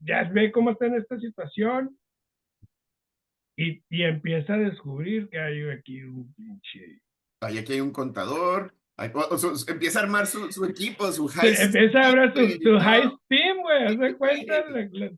ya 0.00 0.24
ve 0.24 0.50
cómo 0.50 0.72
está 0.72 0.86
en 0.86 0.96
esta 0.96 1.16
situación 1.20 1.96
y, 3.56 3.82
y 3.88 4.02
empieza 4.02 4.54
a 4.54 4.58
descubrir 4.58 5.28
que 5.28 5.38
hay 5.38 5.70
aquí 5.70 6.02
un 6.02 6.32
pinche. 6.34 7.00
aquí 7.40 7.72
hay 7.74 7.80
un 7.80 7.92
contador. 7.92 8.74
o- 8.96 9.70
empieza 9.70 10.00
a 10.00 10.02
armar 10.02 10.26
su, 10.26 10.50
su 10.50 10.64
equipo, 10.64 11.10
su 11.12 11.28
high 11.28 11.54
empieza 11.56 12.00
a 12.00 12.08
abrir 12.08 12.32
su, 12.34 12.62
su 12.62 12.78
high 12.80 13.02
steam, 13.26 13.58
güey, 13.62 13.84
haz 13.86 13.98
de 13.98 14.14
cuenta. 14.18 14.70
la- 14.70 14.88
la- 14.90 15.10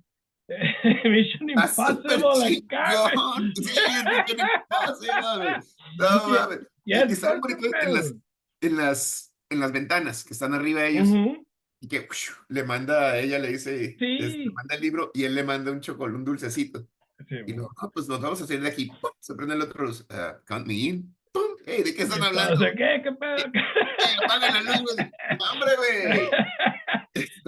Mission 1.05 1.49
Impossible 1.51 2.11
chingón. 2.47 3.53
Sí, 3.55 3.81
Mission 4.05 4.49
Impossible. 4.49 5.61
No 5.99 6.29
mames. 6.29 6.61
Y 6.85 6.93
Y 6.93 6.95
este 6.95 7.27
cool 7.41 7.57
en 7.83 7.95
las, 7.95 8.15
en 8.61 8.77
las, 8.77 9.33
en 9.51 9.61
las 9.61 9.73
ventanas 9.73 10.25
que 10.25 10.35
están 10.35 10.53
arriba 10.55 10.83
de 10.83 10.89
ellos. 10.91 11.09
Ujú. 11.09 11.47
Y 11.81 11.89
que 11.89 12.07
ush, 12.11 12.31
le 12.49 12.65
manda 12.65 13.11
a 13.13 13.19
ella, 13.19 13.39
le 13.39 13.49
dice, 13.49 13.97
Sí. 13.99 14.19
este, 14.21 14.39
le 14.39 14.51
manda 14.51 14.75
el 14.75 14.81
libro 14.81 15.11
y 15.15 15.25
él 15.25 15.35
le 15.35 15.43
manda 15.45 15.71
un 15.71 15.81
chocolate, 15.81 16.17
un 16.17 16.25
dulcecito. 16.25 16.87
Sí, 17.29 17.37
Y 17.47 17.53
luego, 17.53 17.71
ah, 17.79 17.89
pues 17.93 18.09
nos 18.09 18.21
vamos 18.21 18.41
a 18.43 18.47
salir 18.47 18.63
de 18.63 18.69
aquí. 18.69 18.87
¡Pum! 18.87 19.11
Se 19.21 19.35
prende 19.35 19.55
el 19.55 19.63
otro 19.63 19.85
luz. 19.87 20.05
ah, 20.11 20.37
count 20.47 20.67
me 20.67 20.75
in. 20.75 21.15
¡Pum! 21.33 21.43
Hey, 21.65 21.83
¿de 21.83 21.95
qué 21.95 22.03
están 22.03 22.23
hablando? 22.23 22.55
todo, 22.55 22.67
¿Qué? 22.77 23.01
¿Qué 23.03 23.13
pedo? 23.13 23.37
¡Eh, 23.55 24.17
apaga 24.25 24.51
la 24.51 24.61
luz, 24.63 24.83
güey! 24.95 25.11
¡Hombre, 25.53 25.71
güey! 25.77 26.29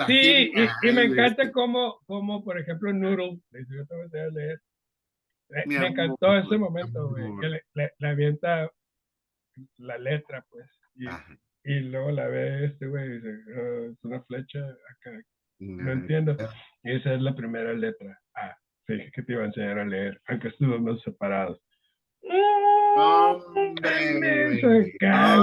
Sí, 0.06 0.52
y, 0.54 0.88
y 0.88 0.92
me 0.92 1.02
encanta 1.12 1.42
cómo, 1.52 1.98
cómo, 2.06 2.44
por 2.44 2.58
ejemplo, 2.58 2.92
Noodle, 2.92 3.40
yo 3.52 3.86
te 3.86 3.94
voy 3.96 4.20
a 4.20 4.28
leer. 4.28 4.60
Eh, 5.50 5.62
Me 5.80 5.86
encantó 5.88 6.36
ese 6.36 6.58
momento, 6.58 7.08
güey, 7.08 7.24
que 7.40 7.48
le, 7.48 7.62
le- 7.74 7.92
le 7.98 8.08
avienta 8.08 8.70
la 9.78 9.98
letra, 9.98 10.44
pues, 10.50 10.66
y, 11.64 11.80
luego 11.80 12.10
la 12.12 12.26
ve 12.28 12.66
este 12.66 12.86
güey 12.86 13.06
y 13.06 13.12
dice, 13.14 13.28
"Ah, 13.56 13.88
es 13.92 14.04
una 14.04 14.22
flecha 14.22 14.58
acá, 14.60 15.10
no 15.58 15.82
No 15.84 15.92
entiendo. 15.92 16.36
Y 16.84 16.92
esa 16.96 17.14
es 17.14 17.22
la 17.22 17.34
primera 17.34 17.72
letra. 17.72 18.20
Ah, 18.34 18.56
sí, 18.86 18.98
que 19.12 19.22
te 19.22 19.32
iba 19.32 19.42
a 19.42 19.46
enseñar 19.46 19.78
a 19.80 19.84
leer, 19.84 20.20
aunque 20.26 20.48
estuvimos 20.48 21.00
separados. 21.02 21.60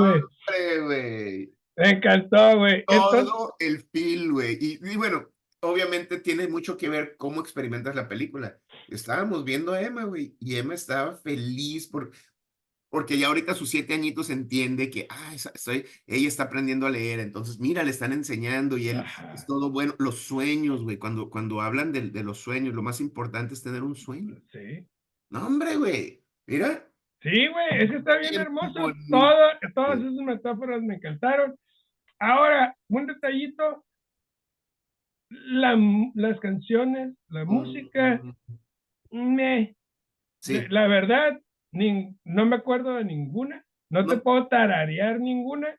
Hombre, 0.06 0.80
güey. 0.82 1.54
Me 1.76 1.90
encantó, 1.90 2.58
güey. 2.60 2.84
Entonces, 2.88 3.26
Todo 3.26 3.56
el 3.60 3.82
feel, 3.92 4.32
güey. 4.32 4.58
Y, 4.60 4.80
y 4.92 4.96
bueno, 4.96 5.28
obviamente 5.62 6.20
tiene 6.20 6.48
mucho 6.48 6.78
que 6.78 6.90
ver 6.90 7.16
cómo 7.18 7.42
experimentas 7.42 7.96
la 7.96 8.08
película. 8.08 8.60
Estábamos 8.90 9.44
viendo 9.44 9.74
a 9.74 9.82
Emma, 9.82 10.04
güey, 10.04 10.36
y 10.40 10.56
Emma 10.56 10.74
estaba 10.76 11.16
feliz 11.18 11.88
por, 11.88 12.12
porque 12.90 13.18
ya 13.18 13.28
ahorita 13.28 13.54
a 13.54 13.56
sus 13.56 13.70
siete 13.70 13.96
añitos 13.96 14.30
entiende 14.30 14.90
que, 14.92 15.08
ah, 15.10 15.34
estoy, 15.34 15.86
ella 16.06 16.28
está 16.28 16.44
aprendiendo 16.44 16.86
a 16.86 16.92
leer, 16.92 17.20
entonces, 17.20 17.60
mira, 17.60 17.84
le 17.84 17.90
están 17.90 18.14
enseñando 18.14 18.78
y 18.78 18.90
él 18.90 19.00
Ajá. 19.00 19.34
es 19.34 19.48
todo 19.48 19.72
bueno. 19.72 19.96
Los 19.98 20.20
sueños, 20.20 20.84
güey, 20.84 20.98
cuando, 20.98 21.30
cuando 21.30 21.62
hablan 21.62 21.92
de, 21.92 22.02
de 22.12 22.24
los 22.24 22.38
sueños, 22.40 22.76
lo 22.76 22.84
más 22.84 23.02
importante 23.02 23.56
es 23.56 23.64
tener 23.64 23.82
un 23.84 23.96
sueño. 23.96 24.36
sí. 24.52 24.86
No, 25.32 25.48
hombre, 25.48 25.76
güey, 25.78 26.24
mira. 26.46 26.93
Sí, 27.24 27.48
güey, 27.48 27.68
es 27.84 27.90
que 27.90 27.98
está 27.98 28.18
bien 28.18 28.36
hermoso. 28.40 28.92
Todo, 29.10 29.38
todas 29.74 30.00
esas 30.00 30.14
metáforas 30.14 30.82
me 30.82 30.96
encantaron. 30.96 31.56
Ahora, 32.20 32.76
un 32.90 33.06
detallito. 33.08 33.84
la, 35.30 35.76
las 36.14 36.40
canciones, 36.40 37.16
la 37.30 37.44
música, 37.44 38.22
me, 39.10 39.76
Sí. 40.40 40.62
la 40.70 40.86
verdad, 40.88 41.42
nin- 41.72 42.16
no 42.24 42.46
me 42.46 42.58
acuerdo 42.58 42.94
de 42.96 43.04
ninguna, 43.06 43.66
no, 43.90 44.06
te 44.06 44.18
No. 44.18 44.22
puedo 44.22 44.48
tararear 44.48 45.20
ninguna. 45.20 45.76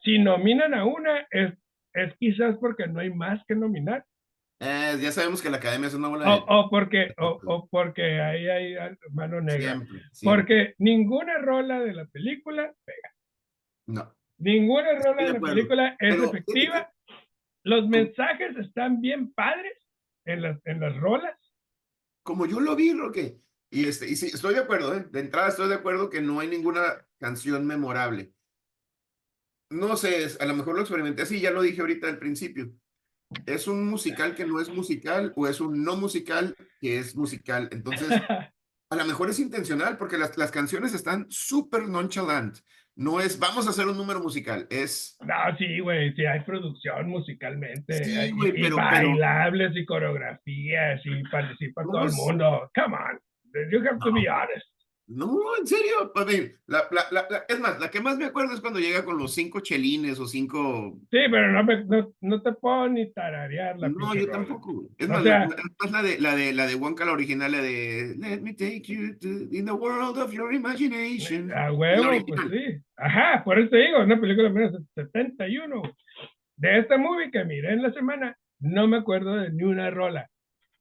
Si 0.00 0.18
nominan 0.18 0.74
a 0.74 0.84
una, 0.84 1.26
es, 1.30 1.54
es 1.94 2.14
quizás 2.18 2.58
porque 2.58 2.86
no 2.86 3.00
hay 3.00 3.08
más 3.10 3.42
que 3.46 3.54
nominar, 3.54 4.04
Eh, 4.60 4.98
ya 5.00 5.12
sabemos 5.12 5.40
que 5.40 5.50
la 5.50 5.58
academia 5.58 5.86
es 5.86 5.94
una 5.94 6.08
bola 6.08 6.24
de... 6.24 6.30
o, 6.32 6.44
o 6.46 6.70
porque, 6.70 7.14
o, 7.18 7.38
o 7.46 7.68
porque 7.68 8.20
ahí 8.20 8.48
hay 8.48 8.74
mano 9.12 9.40
negra. 9.40 9.60
siempre, 9.76 10.00
siempre. 10.12 10.42
Porque 10.42 10.74
ninguna 10.78 11.38
rola 11.38 11.80
de 11.80 11.94
la 11.94 12.06
película 12.06 12.74
pega. 12.84 13.14
No. 13.86 14.14
Ninguna 14.38 14.92
Estoy 14.92 15.12
rola 15.12 15.22
de 15.22 15.32
de 15.32 15.34
la 15.40 15.46
película 15.46 15.88
es 15.90 15.96
pero- 16.00 16.24
efectiva. 16.24 16.92
Los 17.64 17.88
mensajes 17.88 18.56
están 18.56 19.00
bien 19.00 19.32
padres 19.32 19.78
en 20.26 20.42
las, 20.42 20.58
en 20.64 20.80
las 20.80 20.96
rolas. 20.96 21.36
Como 22.24 22.46
yo 22.46 22.60
lo 22.60 22.74
vi, 22.76 22.92
Roque. 22.92 23.40
Y, 23.70 23.86
este, 23.86 24.08
y 24.08 24.16
sí, 24.16 24.26
estoy 24.26 24.54
de 24.54 24.60
acuerdo, 24.60 24.94
¿eh? 24.96 25.04
De 25.10 25.20
entrada 25.20 25.48
estoy 25.48 25.68
de 25.68 25.74
acuerdo 25.74 26.08
que 26.08 26.20
no 26.22 26.40
hay 26.40 26.48
ninguna 26.48 27.06
canción 27.20 27.66
memorable. 27.66 28.32
No 29.70 29.96
sé, 29.96 30.26
a 30.40 30.46
lo 30.46 30.54
mejor 30.54 30.74
lo 30.76 30.80
experimenté 30.80 31.22
así, 31.22 31.40
ya 31.40 31.50
lo 31.50 31.60
dije 31.62 31.80
ahorita 31.80 32.08
al 32.08 32.18
principio. 32.18 32.72
¿Es 33.46 33.66
un 33.68 33.88
musical 33.88 34.34
que 34.34 34.46
no 34.46 34.60
es 34.60 34.68
musical 34.70 35.32
o 35.36 35.46
es 35.46 35.60
un 35.60 35.84
no 35.84 35.96
musical 35.96 36.54
que 36.80 36.98
es 36.98 37.14
musical? 37.16 37.68
Entonces, 37.72 38.08
a 38.90 38.96
lo 38.96 39.04
mejor 39.04 39.28
es 39.30 39.38
intencional 39.38 39.98
porque 39.98 40.18
las, 40.18 40.36
las 40.38 40.50
canciones 40.50 40.94
están 40.94 41.26
súper 41.28 41.88
nonchalant. 41.88 42.58
No 42.96 43.20
es, 43.20 43.38
vamos 43.38 43.66
a 43.66 43.70
hacer 43.70 43.86
un 43.86 43.96
número 43.96 44.18
musical, 44.18 44.66
es... 44.70 45.16
No, 45.20 45.34
sí, 45.56 45.78
güey, 45.78 46.12
sí 46.14 46.26
hay 46.26 46.40
producción 46.40 47.08
musicalmente. 47.08 48.02
Sí, 48.02 48.16
hay- 48.16 48.32
güey, 48.32 48.50
y, 48.50 48.62
pero- 48.64 48.76
pero- 48.76 49.08
bailables 49.10 49.76
y 49.76 49.84
coreografías 49.84 51.00
y 51.04 51.22
participa 51.30 51.84
todo 51.84 52.04
el 52.06 52.12
mundo. 52.12 52.68
Come 52.74 52.96
on, 52.96 53.20
you 53.70 53.78
have 53.88 53.98
to 54.00 54.10
No. 54.10 54.14
be 54.20 54.28
honest. 54.28 54.66
No, 55.10 55.38
en 55.58 55.66
serio. 55.66 56.12
Ver, 56.26 56.56
la, 56.66 56.82
la, 56.90 57.04
la, 57.10 57.44
es 57.48 57.58
más, 57.58 57.80
la 57.80 57.90
que 57.90 58.00
más 58.00 58.18
me 58.18 58.26
acuerdo 58.26 58.52
es 58.52 58.60
cuando 58.60 58.78
llega 58.78 59.04
con 59.04 59.16
los 59.16 59.32
cinco 59.34 59.60
chelines 59.60 60.20
o 60.20 60.26
cinco 60.26 60.98
Sí, 61.10 61.18
pero 61.30 61.50
no, 61.50 61.64
me, 61.64 61.82
no, 61.86 62.12
no 62.20 62.42
te 62.42 62.52
puedo 62.52 62.88
ni 62.90 63.10
tararear 63.12 63.78
la 63.78 63.88
No, 63.88 64.14
yo 64.14 64.20
rola. 64.26 64.32
tampoco. 64.32 64.84
Es 64.98 65.08
O 65.08 65.12
más, 65.12 65.22
sea- 65.22 65.48
la, 65.90 66.02
de 66.02 66.20
la 66.20 66.36
de 66.36 66.52
la 66.52 66.66
de 66.66 66.74
Wonka, 66.74 67.06
la 67.06 67.12
original, 67.12 67.50
la 67.52 67.62
de 67.62 68.16
Let 68.18 68.40
me 68.42 68.52
take 68.52 68.82
you 68.82 69.18
to 69.18 69.28
in 69.50 69.64
the 69.64 69.72
world 69.72 70.18
of 70.18 70.30
your 70.32 70.52
imagination. 70.52 71.50
A 71.52 71.72
huevo, 71.72 72.26
pues 72.26 72.40
sí. 72.50 72.82
Ajá, 72.98 73.42
por 73.44 73.58
eso 73.58 73.70
te 73.70 73.78
digo, 73.78 74.00
una 74.00 74.20
película 74.20 74.48
de 74.48 74.54
1971. 74.54 75.82
De 76.56 76.78
esta 76.80 76.98
movie 76.98 77.30
que 77.30 77.44
miré 77.44 77.72
en 77.72 77.82
la 77.82 77.92
semana, 77.92 78.36
no 78.60 78.86
me 78.88 78.98
acuerdo 78.98 79.36
de 79.36 79.50
ni 79.52 79.62
una 79.62 79.90
rola. 79.90 80.28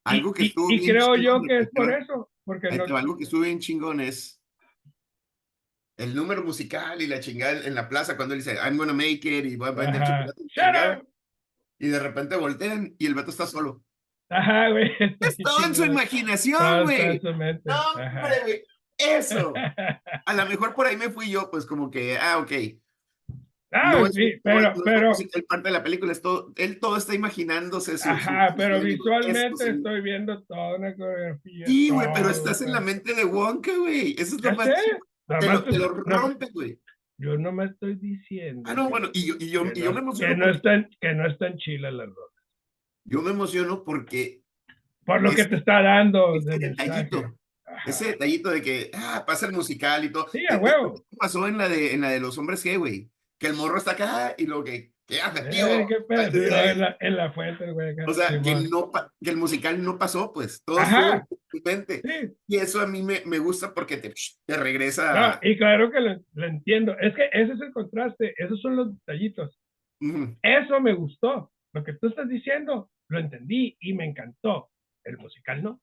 Y- 0.06 0.16
Algo 0.18 0.34
que 0.34 0.44
y, 0.46 0.54
y 0.70 0.80
bien 0.80 0.92
creo 0.96 1.16
yo 1.16 1.42
que 1.44 1.60
es 1.60 1.70
por 1.70 1.94
eso, 1.94 2.30
porque 2.48 2.70
no, 2.72 2.96
algo 2.96 3.18
que 3.18 3.26
estuvo 3.26 3.42
bien 3.42 3.60
chingón 3.60 4.00
es 4.00 4.42
el 5.98 6.16
número 6.16 6.44
musical 6.44 7.02
y 7.02 7.08
la 7.08 7.20
chingada 7.20 7.66
en 7.66 7.76
la 7.76 7.90
plaza 7.90 8.16
cuando 8.16 8.34
él 8.34 8.40
dice 8.40 8.56
I'm 8.56 8.78
gonna 8.78 8.94
make 8.94 9.20
it 9.24 9.46
y 9.46 9.58
voy 9.58 9.68
a 9.68 9.72
vender 9.72 10.02
chocolate 10.02 10.42
y 10.42 10.48
Shut 10.48 10.52
chingada", 10.54 10.98
up. 11.00 11.08
y 11.80 11.88
de 11.90 12.00
repente 12.00 12.36
voltean 12.38 12.96
y 12.98 13.06
el 13.06 13.16
vato 13.16 13.32
está 13.32 13.46
solo. 13.46 13.84
Ajá, 14.30 14.70
güey. 14.70 14.92
está 14.98 15.28
Es 15.28 15.38
todo 15.38 15.66
en 15.66 15.76
su 15.76 15.84
imaginación, 15.84 16.84
güey. 16.84 17.02
en. 17.02 17.62
No, 17.66 17.82
hombre, 17.92 18.42
güey. 18.44 18.64
Eso. 18.98 19.54
A 20.26 20.34
lo 20.34 20.46
mejor 20.46 20.74
por 20.74 20.88
ahí 20.88 20.96
me 20.96 21.10
fui 21.10 21.30
yo, 21.30 21.52
pues 21.52 21.66
como 21.66 21.92
que, 21.92 22.18
ah, 22.18 22.38
ok. 22.40 22.52
Ah, 23.72 23.92
no 24.00 24.06
sí, 24.08 24.34
no 24.36 24.40
pero, 24.44 24.62
no 24.76 24.82
pero, 24.86 25.10
musical, 25.10 25.44
parte 25.44 25.68
de 25.68 25.74
la 25.74 25.84
película 25.84 26.12
es 26.14 26.22
todo, 26.22 26.54
él 26.56 26.80
todo 26.80 26.96
está 26.96 27.14
imaginándose 27.14 27.98
su, 27.98 28.08
ajá, 28.10 28.52
su- 28.52 28.56
pero 28.58 28.80
su- 28.80 28.86
visualmente 28.86 29.66
su- 29.66 29.72
estoy 29.72 30.02
viendo 30.02 30.42
toda 30.44 30.76
una 30.78 30.96
coreografía. 30.96 31.66
Sí, 31.68 31.90
güey, 31.90 32.08
pero 32.14 32.30
estás 32.30 32.62
en 32.62 32.72
la 32.72 32.80
mente 32.80 33.14
de 33.14 33.26
Wonka, 33.26 33.76
güey. 33.78 34.16
Eso 34.18 34.38
es 34.38 34.42
lo 34.44 34.56
más 34.56 34.70
Te 34.70 35.36
más 35.48 35.54
lo, 35.54 35.64
te 35.66 35.78
lo 35.80 35.90
no- 36.06 36.18
rompe, 36.18 36.48
güey. 36.54 36.80
yo 37.18 37.38
no 37.38 37.52
me 37.52 37.66
estoy 37.66 37.96
diciendo. 37.96 38.62
Ah, 38.66 38.74
no, 38.74 38.86
que- 38.86 38.90
bueno, 38.90 39.10
y 39.14 39.26
yo, 39.28 39.36
y 39.38 39.50
yo, 39.50 39.64
que 39.74 39.80
y 39.80 39.84
yo 39.84 39.92
no- 39.92 39.96
me 39.96 39.96
que 39.96 40.04
emociono. 40.04 40.36
no 40.38 40.44
porque- 40.46 40.56
están, 40.58 40.90
que 41.02 41.14
no 41.14 41.28
están 41.28 41.58
chilas 41.58 41.94
las 41.94 42.08
rolas. 42.08 42.32
Yo 43.04 43.22
me 43.22 43.32
emociono 43.32 43.84
porque 43.84 44.42
Por 45.06 45.22
lo 45.22 45.32
que 45.36 45.44
te 45.46 45.56
está 45.56 45.82
dando 45.82 46.36
ese 46.36 46.52
de 46.58 46.70
detallito, 46.70 47.36
Ajá. 47.66 47.90
ese 47.90 48.06
detallito 48.12 48.50
de 48.50 48.62
que, 48.62 48.92
ah, 48.94 49.24
pasa 49.28 49.46
el 49.46 49.52
musical 49.54 50.06
y 50.06 50.12
todo. 50.12 50.28
Sí, 50.32 50.46
a 50.50 50.54
¿Te- 50.54 50.58
te- 50.58 50.64
huevo. 50.64 51.06
¿qué 51.10 51.18
pasó 51.18 51.48
en 51.50 51.58
la 51.58 51.68
de, 51.68 51.94
en 51.94 52.02
la 52.02 52.10
de 52.10 52.20
los 52.22 52.38
hombres 52.38 52.66
G, 52.66 52.78
güey? 52.78 53.10
Que 53.40 53.48
el 53.48 53.54
morro 53.54 53.78
está 53.78 53.92
acá 53.92 54.34
y 54.38 54.48
lo 54.48 54.64
que, 54.64 54.92
¿qué 55.06 55.22
hace, 55.22 55.48
tío? 55.50 55.68
Eh, 55.68 55.86
qué 55.88 55.96
pedo, 56.02 56.22
en, 56.48 56.80
la, 56.82 56.98
en 57.00 57.16
la 57.18 57.32
fuente, 57.32 57.72
güey. 57.72 57.92
acá, 57.92 58.06
O 58.08 58.14
sea, 58.14 58.42
que, 58.42 58.56
no, 58.70 58.92
que 59.24 59.30
el 59.30 59.38
musical 59.38 59.84
no 59.84 59.98
pasó, 60.00 60.34
pues. 60.34 60.64
Todo 60.66 60.80
Ajá. 60.80 61.18
estuvo 61.18 61.40
en 61.40 61.64
tu 61.64 61.70
mente. 61.70 62.02
Sí, 62.04 62.34
Y 62.48 62.56
eso 62.58 62.82
a 62.82 62.88
mí 62.88 63.04
me, 63.04 63.22
me 63.26 63.38
gusta 63.40 63.74
porque 63.74 63.98
te, 63.98 64.12
te 64.46 64.58
regresa. 64.58 65.40
no, 65.42 65.48
y 65.50 65.56
claro 65.58 65.92
que 65.92 66.00
lo, 66.00 66.20
lo 66.34 66.48
entiendo. 66.48 66.98
Es 67.00 67.14
que 67.16 67.30
ese 67.32 67.54
es 67.54 67.62
el 67.62 67.72
contraste, 67.74 68.34
esos 68.38 68.60
son 68.62 68.76
los 68.76 68.94
detallitos. 68.94 69.60
Eso 70.42 70.80
me 70.80 70.94
gustó. 70.94 71.52
Lo 71.74 71.84
que 71.84 71.94
tú 71.94 72.08
estás 72.08 72.28
diciendo, 72.30 72.90
lo 73.10 73.20
entendí 73.20 73.78
y 73.80 73.94
me 73.94 74.06
encantó. 74.06 74.70
El 75.04 75.18
musical 75.20 75.62
no. 75.64 75.80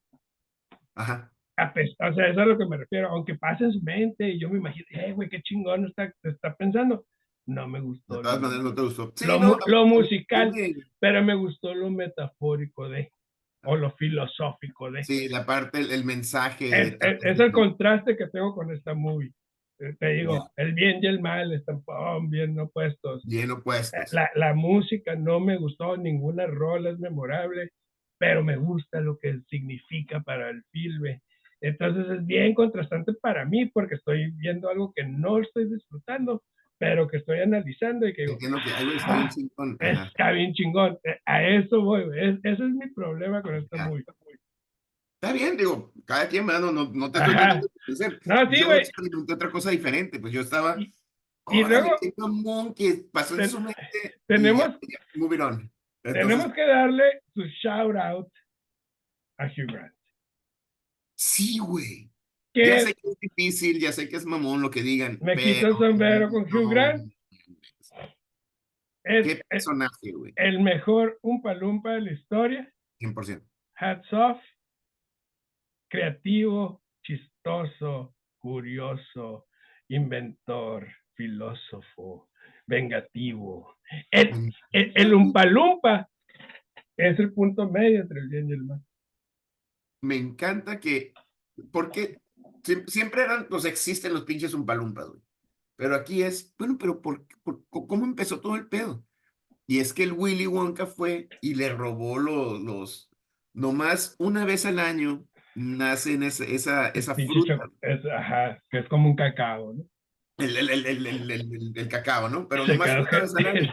Ajá. 0.95 1.31
A 1.57 1.73
pes- 1.73 1.95
o 1.99 2.13
sea, 2.13 2.27
eso 2.27 2.31
es 2.33 2.37
a 2.37 2.45
lo 2.45 2.57
que 2.57 2.65
me 2.65 2.77
refiero. 2.77 3.09
Aunque 3.09 3.35
pase 3.35 3.63
en 3.63 3.71
su 3.73 3.81
mente 3.81 4.27
y 4.29 4.39
yo 4.39 4.49
me 4.49 4.57
imagino, 4.57 4.85
eh, 4.91 5.13
güey, 5.13 5.29
qué 5.29 5.41
chingón 5.41 5.85
está, 5.85 6.13
está 6.23 6.53
pensando. 6.55 7.05
No 7.47 7.67
me 7.67 7.79
gustó. 7.79 8.17
De 8.17 8.21
todas 8.23 8.35
lo- 8.41 8.41
maneras 8.47 8.63
no 8.65 8.73
te 8.75 8.81
gustó. 8.81 9.13
Sí, 9.15 9.27
lo, 9.27 9.39
no, 9.39 9.47
mu- 9.49 9.57
lo 9.67 9.85
musical, 9.85 10.53
sí, 10.53 10.75
pero 10.99 11.23
me 11.23 11.35
gustó 11.35 11.73
lo 11.75 11.89
metafórico 11.89 12.89
de, 12.89 13.11
o 13.63 13.75
lo 13.75 13.91
filosófico 13.91 14.91
de. 14.91 15.03
Sí, 15.03 15.29
la 15.29 15.45
parte, 15.45 15.79
el, 15.79 15.91
el 15.91 16.03
mensaje. 16.05 16.69
es, 16.69 16.97
es- 16.99 17.23
es 17.23 17.39
el 17.39 17.51
contraste 17.51 18.17
que 18.17 18.27
tengo 18.27 18.53
con 18.55 18.71
esta 18.71 18.93
movie. 18.93 19.31
Eh, 19.79 19.93
Te 19.99 20.07
digo, 20.13 20.49
el 20.55 20.73
bien 20.73 20.99
y 21.03 21.07
el 21.07 21.19
mal 21.19 21.51
están 21.53 21.83
pum, 21.83 22.29
bien 22.29 22.57
opuestos. 22.59 23.23
Bien 23.25 23.51
opuestos. 23.51 24.13
La, 24.13 24.29
la 24.35 24.53
música 24.53 25.15
no 25.15 25.39
me 25.39 25.57
gustó, 25.57 25.97
ninguna 25.97 26.47
rola 26.47 26.91
es 26.91 26.99
memorable, 26.99 27.71
pero 28.17 28.41
me 28.43 28.55
gusta 28.55 29.01
lo 29.01 29.17
que 29.19 29.41
significa 29.49 30.21
para 30.21 30.49
el 30.49 30.63
filme. 30.71 31.21
Entonces 31.61 32.09
es 32.19 32.25
bien 32.25 32.53
contrastante 32.53 33.13
para 33.21 33.43
mí 33.45 33.65
porque 33.65 33.95
estoy 33.95 34.31
viendo 34.31 34.69
algo 34.69 34.93
que 34.95 35.03
no 35.03 35.39
estoy 35.39 35.69
disfrutando, 35.69 36.41
pero 36.77 37.07
que 37.07 37.17
estoy 37.17 37.39
analizando 37.39 38.07
y 38.07 38.13
que 38.13 38.23
digo, 38.23 38.37
que 38.37 38.47
algo 38.47 38.91
está 38.91 39.15
bien 39.17 39.29
chingón. 39.29 39.77
Ajá. 39.79 40.03
está 40.07 40.31
bien 40.31 40.53
chingón. 40.53 40.99
Eh, 41.03 41.19
A 41.25 41.43
eso 41.43 41.81
voy. 41.81 42.03
Es- 42.19 42.39
ese 42.43 42.63
es 42.63 42.69
mi 42.71 42.87
problema 42.91 43.41
con 43.41 43.55
esta 43.55 43.77
Ya. 43.77 43.87
movie. 43.87 44.03
Está 45.21 45.33
bien, 45.33 45.57
digo, 45.57 45.91
cada 46.05 46.27
quien, 46.27 46.45
¿verdad? 46.45 46.71
no, 46.71 46.71
no, 46.93 47.11
te 47.11 47.17
estoy 47.19 47.33
Ajá. 47.33 47.61
convencer. 47.85 48.19
No, 48.25 48.49
sí, 48.51 48.59
Yo 48.59 48.65
güey. 48.67 48.79
experimenté 48.79 49.33
otra 49.33 49.49
cosa 49.49 49.71
diferente, 49.71 50.19
pues 50.19 50.33
yo 50.33 50.41
estaba. 50.41 50.75
Y- 50.79 50.93
y 51.51 51.63
luego- 51.63 51.95
que 52.75 53.05
pasó 53.11 53.33
en 53.35 53.39
Ten- 53.41 53.49
su 53.49 53.59
mente. 53.59 53.89
y 54.03 54.09
tenemos- 54.27 54.77
moving 55.15 55.39
on. 55.41 55.71
Entonces, 56.03 56.27
Tenemos 56.27 56.53
que 56.53 56.67
darle 56.67 57.21
su 57.33 57.41
shout 57.43 57.95
out 57.95 58.27
a 59.39 59.45
Hugh 59.47 59.71
Grant. 59.71 59.93
Sí, 61.15 61.57
güey. 61.59 62.09
Ya 62.63 62.79
sé 62.79 62.93
que 62.93 63.09
es 63.09 63.19
difícil, 63.19 63.79
ya 63.79 63.91
sé 63.91 64.07
que 64.07 64.15
es 64.15 64.25
mamón 64.25 64.61
lo 64.61 64.69
que 64.69 64.81
digan. 64.81 65.19
Me 65.21 65.35
quito 65.35 65.67
el 65.67 65.77
sombrero 65.77 66.29
con 66.29 66.43
Hugh 66.43 66.69
Grant. 66.69 67.11
es, 69.03 69.27
Qué 69.27 69.41
personaje, 69.47 70.11
güey. 70.11 70.33
el 70.35 70.59
mejor 70.61 71.19
Umpa 71.21 71.53
Lumpa 71.53 71.93
de 71.93 72.01
la 72.01 72.11
historia. 72.13 72.73
100%. 73.01 73.43
Hats 73.75 74.13
off. 74.13 74.41
Creativo, 75.89 76.81
chistoso, 77.03 78.15
curioso, 78.39 79.47
inventor, 79.89 80.87
filósofo, 81.13 82.29
vengativo. 82.65 83.77
El, 84.11 84.53
el, 84.71 84.91
el 84.95 85.13
Umpa 85.13 85.45
Lumpa 85.45 86.09
es 86.97 87.19
el 87.19 87.33
punto 87.33 87.69
medio 87.69 88.01
entre 88.01 88.19
el 88.19 88.29
bien 88.29 88.49
y 88.49 88.53
el 88.53 88.63
mal. 88.63 88.81
Me 90.01 90.15
encanta 90.15 90.79
que, 90.79 91.13
porque 91.71 92.19
siempre 92.87 93.23
eran, 93.23 93.47
pues 93.49 93.65
existen 93.65 94.13
los 94.13 94.23
pinches 94.23 94.53
umpalumpas, 94.53 95.07
güey. 95.07 95.21
Pero 95.77 95.95
aquí 95.95 96.23
es, 96.23 96.53
bueno, 96.57 96.77
pero 96.79 97.01
por, 97.01 97.25
por- 97.43 97.63
¿cómo 97.69 98.05
empezó 98.05 98.39
todo 98.39 98.55
el 98.55 98.67
pedo? 98.67 99.03
Y 99.67 99.79
es 99.79 99.93
que 99.93 100.03
el 100.03 100.13
Willy 100.13 100.47
Wonka 100.47 100.85
fue 100.85 101.27
y 101.41 101.55
le 101.55 101.69
robó 101.73 102.17
los, 102.19 102.61
los, 102.61 103.09
nomás 103.53 104.15
una 104.19 104.45
vez 104.45 104.65
al 104.65 104.79
año 104.79 105.25
nacen 105.55 106.23
esa, 106.23 106.45
esa, 106.45 106.89
esa 106.89 107.15
fruta, 107.15 107.69
es, 107.81 108.05
ajá, 108.05 108.61
que 108.69 108.79
es 108.79 108.87
como 108.87 109.09
un 109.09 109.15
cacao, 109.15 109.73
¿no? 109.73 109.85
el, 110.37 110.57
el, 110.57 110.85
el, 110.85 111.71
el, 111.77 111.87
cacao, 111.87 112.29
¿no? 112.29 112.47
Pero 112.47 112.67
nomás 112.67 112.89
una 112.89 113.19
vez 113.21 113.35
al 113.35 113.45
año. 113.47 113.71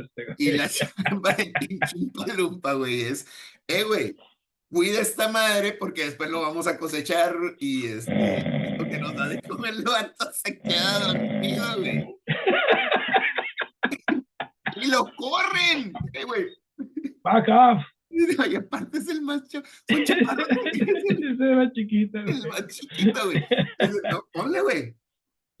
este. 0.00 0.26
Y 0.38 0.52
la 0.52 0.68
chamba 1.04 1.32
de 1.34 1.52
pinche 1.60 1.96
güey, 2.74 3.02
es, 3.02 3.26
eh, 3.68 3.84
güey, 3.84 4.16
cuida 4.70 5.00
esta 5.00 5.28
madre 5.28 5.72
porque 5.72 6.04
después 6.04 6.30
lo 6.30 6.42
vamos 6.42 6.66
a 6.66 6.78
cosechar 6.78 7.34
y 7.58 7.86
este, 7.86 8.76
lo 8.78 8.88
que 8.88 8.98
nos 8.98 9.14
da 9.14 9.28
de 9.28 9.42
comer 9.42 9.74
el 9.74 9.82
vato 9.82 10.30
se 10.32 10.58
queda 10.58 10.98
dormido, 11.00 11.64
güey. 11.78 12.16
Y 14.76 14.86
lo 14.86 15.04
corren, 15.16 15.92
güey. 16.26 16.46
Back 17.22 17.48
off. 17.48 17.84
Y 18.10 18.56
aparte 18.56 18.98
es 18.98 19.08
el 19.08 19.22
más 19.22 19.46
chaparro. 19.48 20.46
Es 20.72 21.40
el 21.40 21.56
más 21.56 21.72
chiquito. 21.72 22.18
El 22.18 22.24
güey. 22.24 22.48
más 22.48 22.66
chiquito, 22.66 23.24
güey. 23.26 23.44
No, 24.10 24.24
ponle, 24.32 24.60
güey. 24.62 24.96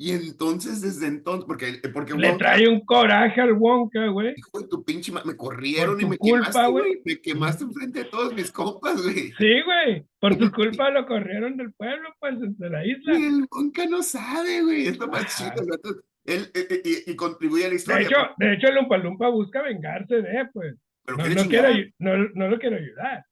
Y 0.02 0.12
entonces, 0.12 0.80
desde 0.80 1.08
entonces, 1.08 1.44
porque, 1.46 1.78
porque 1.92 2.14
Le 2.14 2.30
Wonka, 2.30 2.38
trae 2.38 2.66
un 2.66 2.80
coraje 2.86 3.38
al 3.38 3.52
Wonka, 3.52 4.06
güey. 4.06 4.32
hijo 4.34 4.60
de 4.62 4.66
tu 4.66 4.82
pinche 4.82 5.12
me 5.12 5.36
corrieron 5.36 6.00
y 6.00 6.06
me 6.06 6.16
culpa, 6.16 6.38
quemaste, 6.46 6.70
güey. 6.70 6.84
güey. 6.88 7.02
Me 7.04 7.20
quemaste 7.20 7.64
enfrente 7.64 7.98
de 7.98 8.04
todos 8.06 8.32
mis 8.34 8.50
compas, 8.50 9.02
güey. 9.02 9.30
Sí, 9.36 9.60
güey. 9.62 10.06
Por 10.18 10.36
tu 10.36 10.50
culpa 10.52 10.88
lo 10.88 11.04
corrieron 11.06 11.58
del 11.58 11.74
pueblo, 11.74 12.08
pues, 12.18 12.34
de 12.40 12.70
la 12.70 12.86
isla. 12.86 13.18
Y 13.18 13.24
el 13.26 13.46
Wonka 13.50 13.84
no 13.86 14.02
sabe, 14.02 14.62
güey. 14.62 14.86
Es 14.86 14.96
lo 14.98 15.08
más 15.08 15.24
Ajá. 15.38 15.54
chido. 15.54 15.66
vato- 15.66 16.00
Él, 16.24 16.50
eh, 16.54 16.66
eh, 16.70 16.82
y, 17.06 17.10
y 17.10 17.16
contribuye 17.16 17.64
a 17.64 17.66
la 17.66 17.70
De 17.72 17.76
historia. 17.76 18.06
hecho, 18.06 18.16
de 18.38 18.54
hecho, 18.54 18.68
el 18.68 18.74
Lumpa 18.76 18.96
Lumpa 18.96 19.28
busca 19.28 19.60
vengarse 19.62 20.14
de, 20.22 20.48
pues. 20.54 20.76
pero 21.04 21.18
No, 21.18 21.28
no, 21.28 21.46
quiere 21.46 21.92
no, 21.98 22.16
no 22.34 22.48
lo 22.48 22.58
quiere 22.58 22.76
ayudar. 22.76 23.24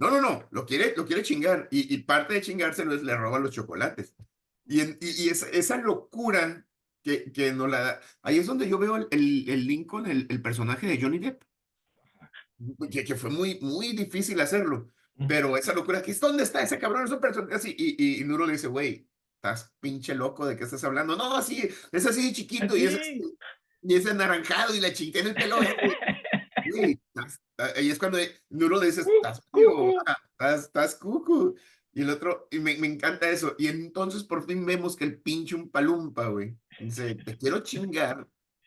No, 0.00 0.10
no, 0.10 0.20
no, 0.20 0.48
lo 0.50 0.66
quiere, 0.66 0.94
lo 0.96 1.06
quiere 1.06 1.22
chingar 1.22 1.68
y, 1.70 1.94
y 1.94 1.98
parte 1.98 2.34
de 2.34 2.40
chingárselo 2.40 2.92
es 2.92 3.04
le 3.04 3.16
roba 3.16 3.38
los 3.38 3.52
chocolates. 3.52 4.14
Y, 4.66 4.80
en- 4.80 4.98
y, 5.00 5.24
y 5.24 5.28
esa, 5.28 5.48
esa 5.50 5.76
locura 5.78 6.66
que, 7.02 7.30
que 7.32 7.52
no 7.52 7.66
la 7.66 7.80
da, 7.80 8.00
ahí 8.22 8.38
es 8.38 8.46
donde 8.46 8.68
yo 8.68 8.78
veo 8.78 8.96
el, 8.96 9.06
el, 9.10 9.48
el 9.48 9.66
link 9.66 9.86
con 9.86 10.06
el, 10.06 10.26
el 10.28 10.42
personaje 10.42 10.86
de 10.86 11.00
Johnny 11.00 11.18
Depp, 11.20 11.42
que, 12.90 13.04
que 13.04 13.14
fue 13.14 13.30
muy, 13.30 13.58
muy 13.60 13.92
difícil 13.94 14.40
hacerlo, 14.40 14.90
pero 15.28 15.56
esa 15.56 15.72
locura, 15.72 16.02
que 16.02 16.10
es 16.10 16.20
dónde 16.20 16.42
está 16.42 16.62
ese 16.62 16.78
cabrón, 16.78 17.04
es 17.04 17.10
un 17.12 17.20
personaje 17.20 17.74
y, 17.76 17.96
y, 17.98 18.20
y 18.20 18.24
Nuro 18.24 18.44
le 18.46 18.52
dice, 18.54 18.66
güey, 18.66 19.08
estás 19.36 19.72
pinche 19.80 20.14
loco, 20.14 20.46
¿de 20.46 20.56
qué 20.56 20.64
estás 20.64 20.82
hablando? 20.84 21.16
No, 21.16 21.36
así, 21.36 21.68
es 21.92 22.06
así 22.06 22.26
de 22.26 22.32
chiquito 22.32 22.76
y 22.76 22.84
es, 22.84 22.94
Así. 22.98 23.22
y 23.82 23.94
es 23.94 24.06
anaranjado 24.06 24.74
y 24.74 24.80
la 24.80 24.92
chingué 24.92 25.20
en 25.20 25.26
el 25.28 25.34
pelo. 25.34 25.56
ah, 27.58 27.68
ahí 27.76 27.90
es 27.90 27.98
cuando 27.98 28.18
Nuro 28.50 28.80
le 28.80 28.86
dice, 28.86 29.02
estás 29.02 29.40
cuco, 29.50 29.94
ah, 30.06 30.16
estás, 30.32 30.64
estás 30.64 30.94
cuco. 30.96 31.54
Y 31.96 32.02
el 32.02 32.10
otro, 32.10 32.46
y 32.50 32.58
me, 32.58 32.76
me 32.76 32.86
encanta 32.88 33.30
eso. 33.30 33.54
Y 33.58 33.68
entonces 33.68 34.22
por 34.22 34.46
fin 34.46 34.66
vemos 34.66 34.96
que 34.96 35.04
el 35.04 35.18
pinche 35.18 35.54
un 35.54 35.70
palumpa, 35.70 36.26
güey, 36.28 36.54
dice, 36.78 37.14
te 37.14 37.38
quiero 37.38 37.60
chingar 37.60 38.26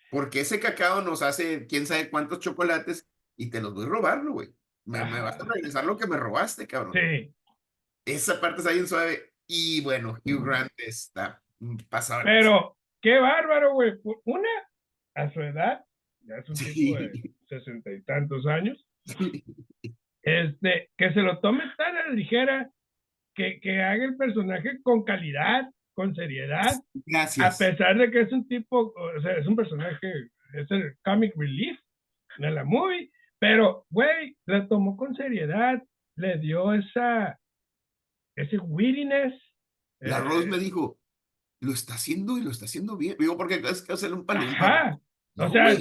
porque 0.09 0.39
ese 0.39 0.59
cacao 0.59 1.01
nos 1.03 1.21
hace 1.21 1.67
quién 1.67 1.85
sabe 1.85 2.09
cuántos 2.09 2.39
chocolates 2.39 3.07
y 3.37 3.51
te 3.51 3.61
los 3.61 3.75
voy 3.75 3.85
a 3.85 3.89
robar, 3.89 4.25
güey. 4.25 4.49
Me, 4.85 5.05
me 5.05 5.21
vas 5.21 5.39
a 5.39 5.45
regresar 5.45 5.85
lo 5.85 5.95
que 5.95 6.07
me 6.07 6.17
robaste, 6.17 6.65
cabrón. 6.65 6.93
Sí. 6.93 7.31
Esa 8.05 8.41
parte 8.41 8.61
está 8.61 8.71
bien 8.71 8.87
suave. 8.87 9.33
Y 9.45 9.81
bueno, 9.81 10.17
Hugh 10.25 10.43
Grant 10.43 10.71
está 10.77 11.43
pasado. 11.87 12.21
Pero, 12.23 12.77
qué 12.99 13.19
bárbaro, 13.19 13.73
güey. 13.73 13.93
Una, 14.25 14.49
a 15.13 15.31
su 15.31 15.41
edad, 15.41 15.85
ya 16.21 16.37
es 16.37 16.49
un 16.49 16.55
tipo 16.55 16.97
de 16.97 17.11
Sí. 17.11 17.35
sesenta 17.47 17.91
y 17.91 18.01
tantos 18.01 18.47
años, 18.47 18.83
Sí. 19.05 19.43
este, 20.23 20.89
que 20.97 21.13
se 21.13 21.21
lo 21.21 21.39
tome 21.39 21.63
tan 21.77 21.95
a 21.95 22.07
la 22.07 22.13
ligera, 22.13 22.71
que, 23.39 23.61
que 23.61 23.81
haga 23.81 24.03
el 24.03 24.17
personaje 24.17 24.81
con 24.83 25.03
calidad, 25.05 25.69
con 25.93 26.13
seriedad, 26.13 26.73
a 26.73 27.01
Gracias. 27.05 27.57
pesar 27.57 27.97
de 27.97 28.11
que 28.11 28.21
es 28.21 28.31
un 28.33 28.45
tipo, 28.49 28.93
o 28.93 29.21
sea, 29.21 29.37
es 29.37 29.47
un 29.47 29.55
personaje, 29.55 30.29
es 30.55 30.69
el 30.69 30.97
comic 31.05 31.33
relief 31.37 31.79
de 32.37 32.51
la 32.51 32.65
movie, 32.65 33.09
pero, 33.39 33.85
güey, 33.89 34.35
la 34.45 34.67
tomó 34.67 34.97
con 34.97 35.15
seriedad, 35.15 35.81
le 36.17 36.37
dio 36.39 36.73
esa, 36.73 37.39
ese 38.35 38.57
wittiness. 38.57 39.33
La 40.01 40.17
eh, 40.17 40.21
Rose 40.21 40.47
me 40.47 40.57
dijo, 40.57 40.99
lo 41.61 41.71
está 41.71 41.93
haciendo 41.93 42.37
y 42.37 42.43
lo 42.43 42.51
está 42.51 42.65
haciendo 42.65 42.97
bien. 42.97 43.15
Digo, 43.17 43.37
porque 43.37 43.55
es 43.55 43.81
que 43.81 43.93
hacerle 43.93 44.17
un 44.17 44.25
palumpa. 44.25 44.51
Ajá, 44.51 44.99
No, 45.35 45.45
o 45.45 45.49
sea, 45.49 45.77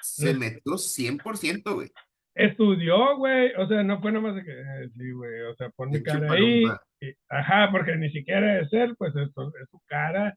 se 0.00 0.34
metió 0.34 0.74
100%, 0.74 1.74
güey. 1.74 1.90
Estudió, 2.44 3.16
güey, 3.16 3.52
o 3.56 3.66
sea, 3.68 3.82
no 3.82 4.00
fue 4.00 4.12
nomás 4.12 4.34
de 4.34 4.44
que, 4.44 4.52
eh, 4.60 4.88
sí, 4.96 5.10
güey, 5.12 5.40
o 5.42 5.54
sea, 5.56 5.70
pon 5.70 5.90
mi 5.90 5.98
cara 6.04 6.26
ahí, 6.32 6.64
y- 7.00 7.14
ajá, 7.28 7.68
porque 7.72 7.96
ni 7.96 8.10
siquiera 8.10 8.60
es 8.60 8.72
él, 8.72 8.94
pues 8.96 9.14
es, 9.16 9.28
es 9.28 9.68
su 9.70 9.80
cara, 9.86 10.36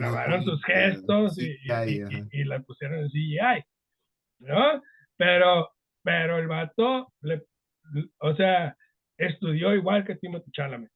grabaron 0.00 0.44
sus 0.44 0.64
gestos 0.64 1.38
y, 1.38 1.56
y- 2.32 2.44
la 2.44 2.60
pusieron 2.60 2.98
en 3.00 3.08
CGI, 3.10 3.62
¿no? 4.40 4.82
Pero, 5.16 5.70
pero 6.02 6.38
el 6.38 6.46
vato, 6.48 7.12
le, 7.22 7.42
o 8.20 8.34
sea, 8.34 8.76
estudió 9.18 9.74
igual 9.74 10.04
que 10.04 10.16
Timothy 10.16 10.50
Chalamet, 10.52 10.90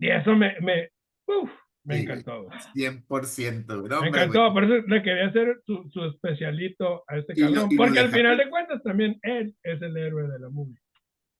y 0.00 0.08
eso 0.10 0.34
me, 0.36 0.58
me, 0.60 0.88
uf, 1.26 1.50
me 1.90 1.96
Sí, 1.96 2.02
encantó, 2.02 2.44
güey. 2.44 2.58
100%, 2.74 3.78
güey. 3.78 3.88
No, 3.90 4.00
Me 4.02 4.08
encantó, 4.08 4.52
por 4.52 4.64
eso 4.64 4.86
le 4.86 5.02
quería 5.02 5.26
hacer 5.26 5.60
su, 5.66 5.88
su 5.90 6.04
especialito 6.06 7.04
a 7.08 7.18
este 7.18 7.34
cabrón, 7.34 7.68
porque 7.76 7.98
al 8.00 8.10
final 8.10 8.36
de 8.38 8.48
cuentas 8.48 8.82
también 8.82 9.18
él 9.22 9.54
es 9.62 9.80
el 9.82 9.96
héroe 9.96 10.28
de 10.28 10.38
la 10.38 10.48
movie. 10.48 10.78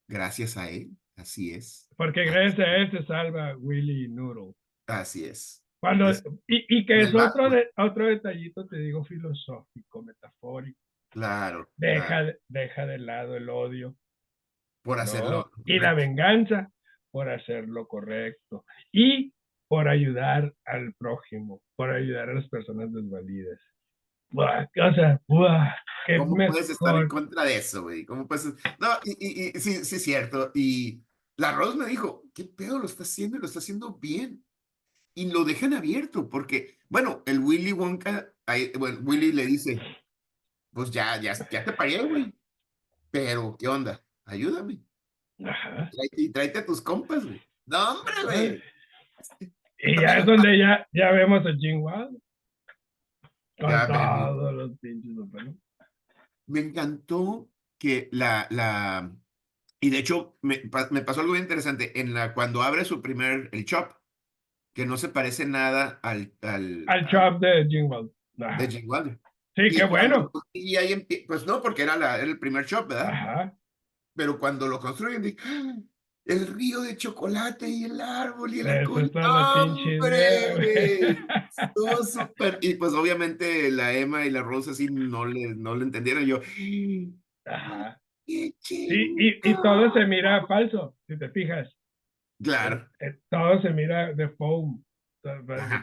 Gracias 0.07 0.57
a 0.57 0.69
él, 0.69 0.89
así 1.15 1.53
es. 1.53 1.87
Porque 1.95 2.25
gracias 2.25 2.59
a 2.59 2.75
él 2.75 2.91
se 2.91 3.03
salva 3.05 3.55
Willy 3.57 4.07
Noodle. 4.09 4.53
Así 4.87 5.25
es. 5.25 5.63
Cuando, 5.79 6.09
Es- 6.09 6.23
y, 6.47 6.65
y 6.77 6.85
que 6.85 6.99
es 7.01 7.15
otro, 7.15 7.49
de, 7.49 7.69
otro 7.77 8.05
detallito, 8.07 8.67
te 8.67 8.77
digo, 8.77 9.03
filosófico, 9.03 10.03
metafórico. 10.03 10.79
Claro. 11.09 11.69
Deja, 11.75 12.05
claro, 12.07 12.25
de- 12.27 12.39
deja 12.47 12.85
de 12.85 12.97
lado 12.99 13.35
el 13.35 13.49
odio 13.49 13.95
por 14.83 14.97
¿no? 14.97 15.03
hacerlo. 15.03 15.51
y 15.65 15.79
la 15.79 15.93
venganza 15.93 16.71
por 17.11 17.29
hacer 17.29 17.67
lo 17.67 17.87
correcto 17.87 18.63
y 18.91 19.33
por 19.71 19.87
ayudar 19.87 20.53
al 20.65 20.93
prójimo, 20.95 21.61
por 21.77 21.91
ayudar 21.91 22.29
a 22.29 22.33
las 22.33 22.49
personas 22.49 22.91
desvalidas. 22.91 23.57
Buah, 24.31 24.63
o 24.65 24.93
sea, 24.93 25.21
buah, 25.29 25.73
qué 26.05 26.17
¿Cómo 26.17 26.35
puedes 26.35 26.69
estar 26.69 26.89
en 26.93 27.03
mejor. 27.03 27.07
contra 27.07 27.43
de 27.45 27.55
eso, 27.55 27.83
güey? 27.83 28.05
¿Cómo 28.05 28.27
puedes? 28.27 28.47
No, 28.79 28.89
y, 29.05 29.11
y- 29.45 29.47
y 29.47 29.59
sí, 29.61 29.85
sí 29.85 29.95
es 29.95 30.03
cierto. 30.03 30.51
Y 30.53 31.01
la 31.37 31.53
Rose 31.53 31.77
me 31.77 31.85
dijo, 31.85 32.21
¿qué 32.35 32.43
pedo 32.43 32.79
lo 32.79 32.85
está 32.85 33.03
haciendo? 33.03 33.37
y 33.37 33.39
Lo 33.39 33.45
está 33.45 33.59
haciendo 33.59 33.93
bien. 33.97 34.43
Y 35.15 35.31
lo 35.31 35.45
dejan 35.45 35.73
abierto, 35.73 36.29
porque, 36.29 36.77
bueno, 36.89 37.23
el 37.25 37.39
Willy 37.39 37.71
Wonka, 37.71 38.27
ahí- 38.45 38.73
bueno, 38.77 38.99
Willy 39.03 39.31
le 39.31 39.45
dice, 39.45 39.79
pues 40.73 40.91
ya, 40.91 41.15
ya, 41.21 41.31
ya 41.49 41.63
te 41.63 41.71
pagué, 41.71 42.03
güey. 42.03 42.33
Pero, 43.09 43.55
¿qué 43.57 43.69
onda? 43.69 44.03
Ayúdame. 44.25 44.81
Ajá. 45.45 45.89
Tráete, 45.91 46.21
y 46.23 46.29
tráete 46.29 46.59
a 46.59 46.65
tus 46.65 46.81
compas, 46.81 47.23
güey. 47.25 47.41
No, 47.65 47.91
hombre, 48.01 48.13
güey. 48.25 48.61
Y 49.83 49.99
ya 49.99 50.19
es 50.19 50.25
donde 50.25 50.57
ya, 50.57 50.87
ya 50.93 51.11
vemos 51.11 51.45
a 51.45 51.53
Jim 51.57 51.81
Wild. 51.81 52.17
Con 53.59 53.69
Ya 53.69 53.87
vemos. 53.87 54.27
todos 54.27 54.53
los 54.53 54.79
pinches 54.79 55.11
¿no? 55.15 55.29
Me 56.47 56.59
encantó 56.59 57.49
que 57.79 58.09
la, 58.11 58.47
la, 58.49 59.11
y 59.79 59.89
de 59.89 59.97
hecho 59.99 60.37
me, 60.41 60.61
me 60.91 61.01
pasó 61.01 61.21
algo 61.21 61.33
bien 61.33 61.43
interesante 61.45 61.99
en 61.99 62.13
la, 62.13 62.33
cuando 62.33 62.61
abre 62.61 62.85
su 62.85 63.01
primer, 63.01 63.49
el 63.53 63.63
shop, 63.65 63.93
que 64.75 64.85
no 64.85 64.97
se 64.97 65.09
parece 65.09 65.45
nada 65.45 65.99
al, 66.03 66.33
al, 66.41 66.85
Al 66.87 67.07
chop 67.09 67.39
de. 67.41 67.67
Ajá. 68.39 68.57
de 68.57 68.67
Wilder. 68.87 69.19
Sí, 69.55 69.61
Y 69.63 69.69
qué 69.71 69.87
cuando- 69.87 70.29
bueno. 70.31 70.31
Y 70.53 70.75
ahí 70.77 70.93
pues 71.27 71.45
no, 71.45 71.61
porque 71.61 71.83
era, 71.83 71.97
la, 71.97 72.15
era 72.15 72.23
el 72.25 72.39
primer 72.39 72.65
shop, 72.65 72.87
¿verdad? 72.89 73.09
Ajá. 73.09 73.57
Pero 74.15 74.39
cuando 74.39 74.67
lo 74.67 74.79
construyen, 74.79 75.21
dije, 75.21 75.37
"Ah, 75.45 75.73
el 76.25 76.47
río 76.47 76.81
de 76.81 76.95
chocolate 76.97 77.67
y 77.67 77.85
el 77.85 77.99
árbol 77.99 78.53
y 78.53 78.59
el 78.61 78.67
Eso 78.67 78.79
arcoíris". 78.79 79.07
está 79.07 79.19
la 79.21 79.53
pinche 79.75 79.95
¡Hombre! 79.99 81.17
Estuvo 81.57 82.03
súper. 82.03 82.57
Y 82.61 82.75
pues 82.75 82.93
obviamente 82.93 83.71
la 83.71 83.93
Emma 83.93 84.25
y 84.25 84.29
la 84.29 84.43
Rosa 84.43 84.71
así 84.71 84.87
no 84.87 85.25
le, 85.25 85.55
no 85.55 85.75
le 85.75 85.83
entendieron. 85.83 86.25
Yo, 86.25 86.39
Ajá. 87.45 87.99
¡qué 88.25 88.53
Sí, 88.59 88.87
y, 89.17 89.49
y 89.49 89.53
todo 89.61 89.91
se 89.93 90.05
mira 90.05 90.45
falso, 90.47 90.95
si 91.07 91.17
te 91.17 91.29
fijas. 91.29 91.75
Claro. 92.41 92.87
Eh, 92.99 93.19
Todo 93.29 93.61
se 93.61 93.69
mira 93.71 94.13
de 94.13 94.29
foam. 94.29 94.83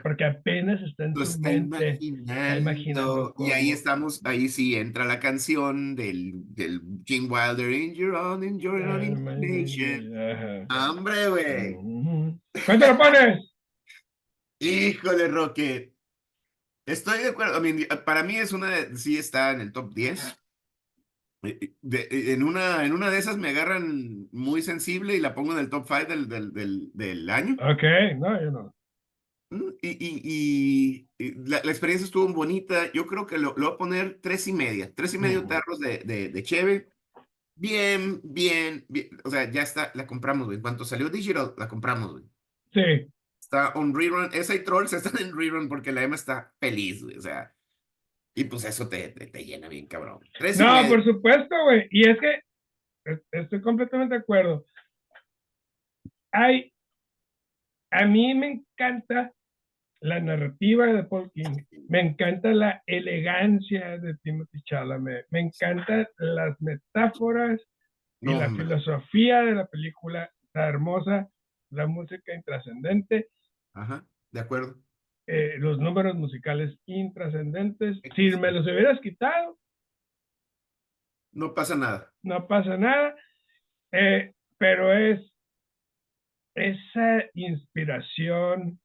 Porque 0.03 0.25
apenas 0.25 0.81
está 0.83 1.05
en 1.05 1.15
Lo 1.15 1.25
su 1.25 1.33
está 1.33 1.49
mente. 1.51 1.99
imaginando. 2.01 2.59
imaginando 2.61 3.35
Y 3.39 3.51
ahí 3.53 3.71
estamos, 3.71 4.21
ahí 4.25 4.49
sí 4.49 4.75
entra 4.77 5.05
la 5.05 5.21
canción 5.21 5.95
del, 5.95 6.33
del 6.55 6.81
Gene 7.05 7.29
Wilder, 7.29 7.71
In 7.73 7.95
Your 7.95 8.15
Own, 8.17 8.43
In 8.45 8.59
Your 8.59 8.81
Own 8.83 9.05
Imagination. 9.05 10.67
¡Hombre, 10.71 11.29
güey! 11.29 11.77
¿Cuánto 12.67 12.87
lo 12.89 12.99
pones? 12.99 13.53
Híjole, 14.61 15.29
Roque. 15.29 15.93
Estoy 16.87 17.19
de 17.23 17.29
acuerdo. 17.29 17.59
I 17.59 17.73
mean, 17.73 17.87
para 18.05 18.23
mí 18.25 18.37
es 18.37 18.53
una 18.53 18.71
de, 18.71 18.97
sí 18.97 19.19
está 19.19 19.53
en 19.53 19.61
el 19.61 19.73
top 19.73 19.95
10. 19.95 20.37
Eh, 21.45 21.75
de- 21.83 22.09
eh, 22.11 22.33
en, 22.33 22.43
una, 22.43 22.85
en 22.85 22.93
una 22.93 23.11
de 23.11 23.19
esas 23.19 23.37
me 23.37 23.51
agarran 23.51 24.27
muy 24.33 24.63
sensible 24.63 25.15
y 25.17 25.21
la 25.21 25.35
pongo 25.35 25.53
en 25.53 25.59
el 25.61 25.71
top 25.71 25.87
5 25.87 26.07
del, 26.07 26.29
del, 26.29 26.53
del, 26.53 26.91
del 26.95 27.31
año. 27.31 27.55
Ok, 27.55 27.85
no, 28.19 28.43
yo 28.43 28.51
no. 28.51 28.75
Y, 29.51 29.89
y, 29.89 30.21
y- 30.25 31.09
y 31.19 31.33
la, 31.49 31.61
la 31.65 31.71
experiencia 31.71 32.05
estuvo 32.05 32.29
bonita. 32.33 32.93
Yo 32.93 33.07
creo 33.07 33.27
que 33.27 33.39
lo, 33.39 33.55
lo 33.57 33.67
voy 33.67 33.75
a 33.75 33.79
poner 33.79 34.19
tres 34.21 34.47
y 34.49 34.53
media. 34.53 34.93
Tres 34.95 35.15
y 35.15 35.19
medio 35.19 35.47
tarros 35.47 35.79
de, 35.81 35.99
de, 35.99 36.29
de 36.29 36.43
cheve. 36.43 36.89
Bien, 37.57 38.21
bien, 38.23 38.85
bien. 38.89 39.09
O 39.25 39.31
sea, 39.31 39.51
ya 39.51 39.63
está, 39.63 39.91
la 39.95 40.07
compramos, 40.07 40.47
güey. 40.47 40.57
En 40.57 40.63
cuanto 40.63 40.85
salió 40.85 41.09
Digital, 41.09 41.55
la 41.57 41.67
compramos, 41.69 42.13
güey. 42.13 42.25
Sí, 42.73 43.11
Está 43.41 43.73
on 43.75 43.95
rerun. 43.95 44.29
Esa 44.33 44.55
y 44.55 44.63
Trolls 44.63 44.93
están 44.93 45.19
en 45.21 45.37
rerun 45.37 45.69
porque 45.69 45.91
la 45.93 46.03
Emma 46.03 46.15
está 46.17 46.53
feliz, 46.61 47.03
güey. 47.03 47.17
O 47.17 47.23
sea. 47.23 47.53
Y 48.37 48.45
pues 48.45 48.65
eso 48.65 48.89
te, 48.89 49.09
te, 49.09 49.27
te 49.27 49.45
llena 49.45 49.69
bien, 49.69 49.87
cabrón. 49.87 50.21
no, 50.59 50.89
por 50.89 51.03
supuesto, 51.03 51.57
güey. 51.65 51.89
Y 51.91 52.09
es 52.09 52.19
que 52.21 52.43
estoy 53.33 53.61
completamente 53.63 54.15
de 54.15 54.21
acuerdo. 54.21 54.65
Hay, 56.31 56.73
a 57.91 58.05
mí 58.05 58.35
me 58.35 58.51
encanta 58.53 59.33
la 60.01 60.21
narrativa 60.21 60.87
de 60.87 61.05
Paul 61.05 61.31
King, 61.33 61.65
me 61.89 62.01
encanta 62.01 62.51
la 62.51 62.83
elegancia 62.87 63.99
de 63.99 64.15
Timothy 64.23 64.63
Chalamet, 64.63 65.27
me 65.31 65.41
encantan 65.41 66.07
las 66.19 66.61
metáforas 66.61 67.61
y 68.21 68.35
la 68.35 68.51
filosofía 68.51 69.43
de 69.43 69.55
la 69.55 69.67
película, 69.67 70.31
está 70.43 70.69
hermosa, 70.69 71.29
la 71.71 71.87
música 71.87 72.35
intrascendente. 72.35 73.29
Ajá, 73.75 74.05
de 74.33 74.41
acuerdo. 74.41 74.77
Eh, 75.27 75.57
los 75.59 75.79
números 75.79 76.15
musicales 76.15 76.79
intrascendentes. 76.87 78.01
Si 78.17 78.31
me 78.37 78.51
los 78.51 78.65
hubieras 78.65 78.99
quitado. 79.01 79.59
No 81.33 81.55
pasa 81.55 81.77
nada. 81.77 82.11
No 82.23 82.47
pasa 82.49 82.77
nada. 82.77 83.15
Eh, 83.93 84.33
pero 84.57 84.93
es 84.93 85.21
esa 86.55 87.25
inspiración 87.35 88.81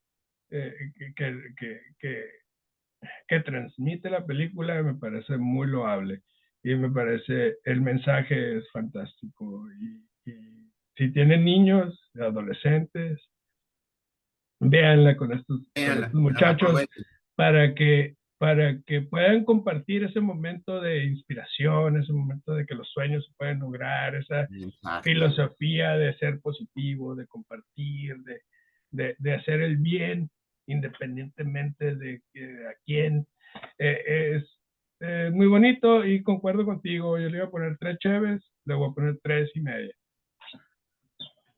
eh, 0.53 0.91
que, 0.95 1.13
que, 1.15 1.81
que, 1.99 2.29
que, 3.27 3.39
transmite 3.39 4.09
la 4.09 4.25
película 4.25 4.81
me 4.83 4.93
parece 4.95 5.37
muy 5.37 5.67
loable. 5.67 6.21
Y 6.63 6.75
me 6.75 6.89
parece 6.89 7.57
el 7.65 7.81
mensaje 7.81 8.57
es 8.57 8.71
fantástico. 8.71 9.67
Y, 9.81 10.29
y 10.29 10.71
si 10.95 11.11
tienen 11.11 11.43
niños, 11.43 11.99
adolescentes, 12.15 13.19
véanla 14.59 15.17
con 15.17 15.33
estos, 15.33 15.61
muchachos 16.13 16.85
para 17.35 17.73
que 17.73 18.15
para 18.37 18.77
que 18.85 19.01
puedan 19.01 19.45
compartir 19.45 20.03
ese 20.03 20.19
momento 20.19 20.81
de 20.81 21.05
inspiración, 21.05 21.97
ese 21.97 22.11
momento 22.11 22.53
de 22.53 22.65
que 22.65 22.75
los 22.75 22.89
sueños 22.89 23.25
se 23.25 23.31
pueden 23.37 23.59
lograr, 23.59 24.15
esa 24.15 24.49
filosofía 25.01 25.91
de 25.91 26.13
ser 26.17 26.41
positivo, 26.41 27.15
de 27.15 27.25
compartir, 27.25 28.17
de, 28.23 28.41
de, 28.91 29.15
de 29.17 29.33
hacer 29.33 29.61
el 29.61 29.77
bien 29.77 30.29
independientemente 30.67 31.95
de, 31.95 32.21
a 32.69 32.73
quién. 32.85 33.27
Eh, 33.77 34.35
es 34.35 34.59
eh, 34.99 35.29
muy 35.31 35.47
bonito 35.47 36.05
y 36.05 36.23
concuerdo 36.23 36.65
contigo. 36.65 37.17
Yo 37.19 37.29
le 37.29 37.37
iba 37.37 37.45
a 37.45 37.51
poner 37.51 37.77
tres 37.77 37.97
cheves, 37.99 38.41
le 38.65 38.75
voy 38.75 38.89
a 38.89 38.93
poner 38.93 39.19
tres 39.21 39.51
y 39.55 39.61
media 39.61 39.93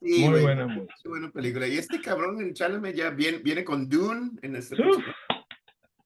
muy 0.05 0.41
buena, 0.41 0.67
muy 0.67 0.87
buena 1.05 1.31
película. 1.31 1.67
Y 1.67 1.77
este 1.77 1.99
cabrón 2.01 2.39
en 2.41 2.53
Chalamet 2.53 2.95
ya 2.95 3.09
viene, 3.09 3.39
viene 3.39 3.63
con 3.63 3.89
Dune 3.89 4.31
en 4.41 4.55
este 4.55 4.75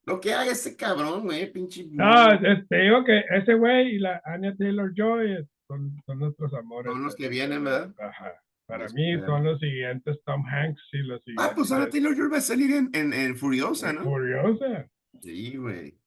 Lo 0.05 0.19
que 0.19 0.33
haga 0.33 0.51
ese 0.51 0.75
cabrón, 0.75 1.23
güey, 1.23 1.51
pinche. 1.51 1.85
No, 1.91 2.27
te 2.69 2.75
digo 2.75 3.03
que 3.03 3.23
ese 3.31 3.53
güey 3.53 3.95
y 3.95 3.99
la 3.99 4.21
Anya 4.25 4.55
Taylor 4.55 4.91
Joy 4.95 5.45
son, 5.67 5.95
son 6.05 6.19
nuestros 6.19 6.53
amores. 6.53 6.91
Son 6.91 7.03
los 7.03 7.15
que 7.15 7.29
vienen, 7.29 7.63
¿verdad? 7.63 7.93
Ajá. 7.99 8.33
Para 8.69 8.87
mí 8.89 9.19
son 9.25 9.45
los 9.45 9.59
siguientes 9.59 10.19
Tom 10.25 10.45
Hanks 10.45 10.81
y 10.93 10.99
los 10.99 11.23
siguientes. 11.23 11.43
Ah, 11.43 11.53
pues 11.55 11.71
Anya 11.71 11.89
Taylor 11.89 12.15
Joy 12.15 12.29
va 12.29 12.37
a 12.37 12.41
salir 12.41 12.71
en, 12.71 12.91
en, 12.93 13.13
en 13.13 13.35
Furiosa, 13.35 13.91
¿no? 13.91 14.03
Furiosa. 14.03 14.87
Sí, 15.19 15.57
güey. 15.57 15.97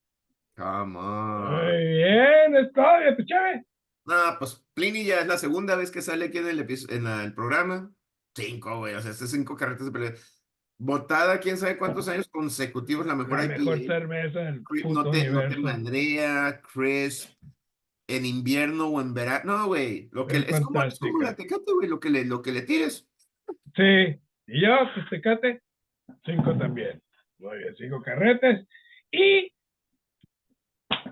Come 0.57 0.97
on. 0.97 1.55
Muy 1.57 1.87
bien, 1.89 2.55
es 2.55 2.73
todo, 2.73 3.17
tu 3.17 3.25
chave. 3.25 3.65
No, 4.05 4.15
pues 4.39 4.65
Pliny 4.75 5.05
ya 5.05 5.23
es 5.23 5.27
la 5.27 5.39
segunda 5.39 5.75
vez 5.75 5.91
que 5.91 6.03
sale 6.03 6.27
aquí 6.27 6.39
en 6.39 6.47
el, 6.47 6.61
en 6.61 7.07
el 7.09 7.35
programa. 7.35 7.91
Cinco, 8.37 8.79
güey. 8.79 8.95
O 8.95 9.01
sea, 9.01 9.11
este 9.11 9.27
cinco 9.27 9.57
carretas 9.57 9.87
de 9.87 9.93
pelea. 9.93 10.13
Votada, 10.79 11.41
quién 11.41 11.59
sabe 11.59 11.79
cuántos 11.79 12.09
años 12.09 12.29
consecutivos, 12.29 13.07
la 13.07 13.17
mejor 13.17 13.41
la 13.41 13.59
mejor 13.59 13.79
cerveza 13.81 14.41
del 14.41 14.63
no 14.85 15.11
te, 15.11 15.31
no 15.31 15.49
te 15.49 15.57
mandría, 15.57 16.61
Chris, 16.73 17.37
en 18.17 18.27
invierno 18.27 18.89
o 18.89 19.01
en 19.01 19.15
verano. 19.15 19.59
No, 19.59 19.67
güey. 19.67 20.09
Lo 20.13 20.27
que 20.27 20.39
es, 20.39 20.61
como, 20.61 20.83
es 20.83 20.99
como, 20.99 21.23
la 21.23 21.35
tecate, 21.35 21.73
güey. 21.73 21.89
Lo 21.89 22.01
que 22.01 22.11
le, 22.11 22.25
lo 22.25 22.43
que 22.43 22.53
le 22.53 22.63
tires. 22.63 23.09
Sí. 23.75 24.21
Y 24.47 24.63
yo, 24.63 24.77
pues 24.95 25.09
tecate, 25.11 25.63
cinco 26.25 26.57
también. 26.57 27.03
Muy 27.39 27.59
bien, 27.59 27.75
cinco 27.77 28.03
carretes. 28.03 28.67
Y 29.11 29.53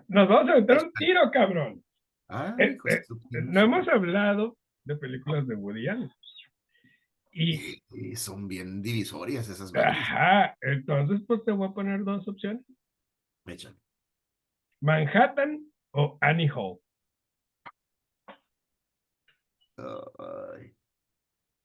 nos 0.09 0.29
vamos 0.29 0.51
a 0.51 0.55
meter 0.61 0.85
un 0.85 0.93
tiro, 0.93 1.31
cabrón. 1.33 1.85
Eh, 2.59 2.79
eh, 2.89 3.03
no 3.43 3.61
hemos 3.61 3.89
hablado 3.89 4.57
de 4.85 4.97
películas 4.97 5.47
de 5.47 5.55
Woody 5.55 5.89
Allen. 5.89 6.11
Y, 7.33 7.81
son 8.17 8.49
bien 8.49 8.83
divisorias 8.83 9.49
esas 9.49 9.73
Ajá, 9.75 10.57
entonces 10.61 11.21
pues 11.29 11.45
te 11.45 11.53
voy 11.53 11.69
a 11.69 11.73
poner 11.73 12.03
dos 12.03 12.27
opciones. 12.27 12.65
Manhattan 14.81 15.65
o 15.93 16.19
Annie 16.21 16.51
Hall. 16.51 16.79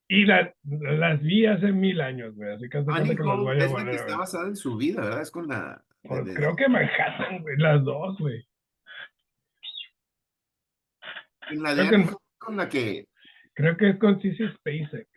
Y 0.08 0.24
la, 0.24 0.54
las 0.64 1.20
vi 1.20 1.46
hace 1.46 1.72
mil 1.72 2.00
años, 2.00 2.34
güey. 2.36 2.52
Así 2.52 2.68
que, 2.68 2.78
Annie 2.78 3.16
Hall 3.16 3.60
es 3.60 3.72
que 3.72 3.90
está 3.96 4.16
basada 4.16 4.48
en 4.48 4.56
su 4.56 4.76
vida, 4.76 5.02
¿verdad? 5.02 5.22
Es 5.22 5.30
con 5.30 5.48
la. 5.48 5.82
Pues, 6.02 6.34
creo 6.34 6.54
que 6.54 6.68
Manhattan, 6.68 7.42
güey, 7.42 7.56
las 7.56 7.82
dos, 7.82 8.16
güey. 8.18 8.46
la 11.50 11.74
de 11.74 11.88
que, 11.88 12.10
con 12.38 12.56
la 12.56 12.68
que. 12.68 13.08
Creo 13.54 13.76
que 13.76 13.90
es 13.90 13.98
con 13.98 14.20
Sissy 14.20 14.48
Spacek. 14.48 15.08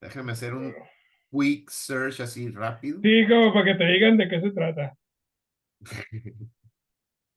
Déjame 0.00 0.32
hacer 0.32 0.54
un 0.54 0.74
quick 1.30 1.68
search 1.70 2.20
así 2.20 2.48
rápido. 2.50 3.00
Sí, 3.02 3.26
como 3.28 3.52
para 3.52 3.72
que 3.72 3.74
te 3.74 3.84
digan 3.86 4.16
de 4.16 4.28
qué 4.28 4.40
se 4.40 4.50
trata. 4.50 4.96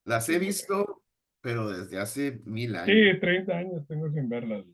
Las 0.06 0.28
he 0.30 0.40
visto, 0.40 1.03
pero 1.44 1.70
desde 1.70 2.00
hace 2.00 2.42
mil 2.46 2.76
años. 2.76 2.88
Sí, 2.88 3.20
30 3.20 3.54
años 3.54 3.86
tengo 3.86 4.10
sin 4.10 4.30
verlas. 4.30 4.66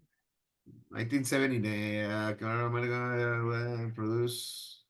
1970, 0.92 2.38
que 2.38 3.92
produce, 3.96 4.86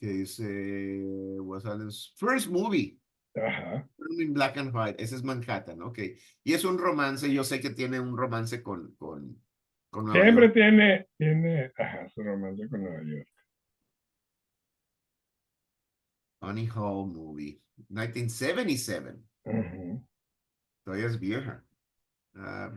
que 0.00 0.06
dice, 0.06 1.02
was 1.40 1.66
Allen's 1.66 2.14
first 2.16 2.48
movie. 2.48 2.98
Ajá. 3.36 3.86
In 4.18 4.32
black 4.32 4.56
and 4.56 4.74
white, 4.74 5.02
ese 5.02 5.16
es 5.16 5.22
Manhattan, 5.22 5.82
ok. 5.82 5.98
Y 6.42 6.54
es 6.54 6.64
un 6.64 6.78
romance, 6.78 7.30
yo 7.30 7.44
sé 7.44 7.60
que 7.60 7.70
tiene 7.70 8.00
un 8.00 8.16
romance 8.16 8.62
con, 8.62 8.94
con, 8.96 9.38
con 9.90 10.10
Siempre 10.12 10.48
tiene, 10.48 11.08
tiene, 11.18 11.70
ajá, 11.76 12.08
su 12.08 12.22
romance 12.22 12.66
con 12.68 12.82
Nueva 12.82 13.02
York. 13.04 13.28
Honey 16.40 16.66
Hall 16.74 17.12
Movie, 17.12 17.60
1977. 17.90 20.07
Todavía 20.88 21.08
es 21.08 21.20
vieja. 21.20 21.62
Uh, 22.34 22.70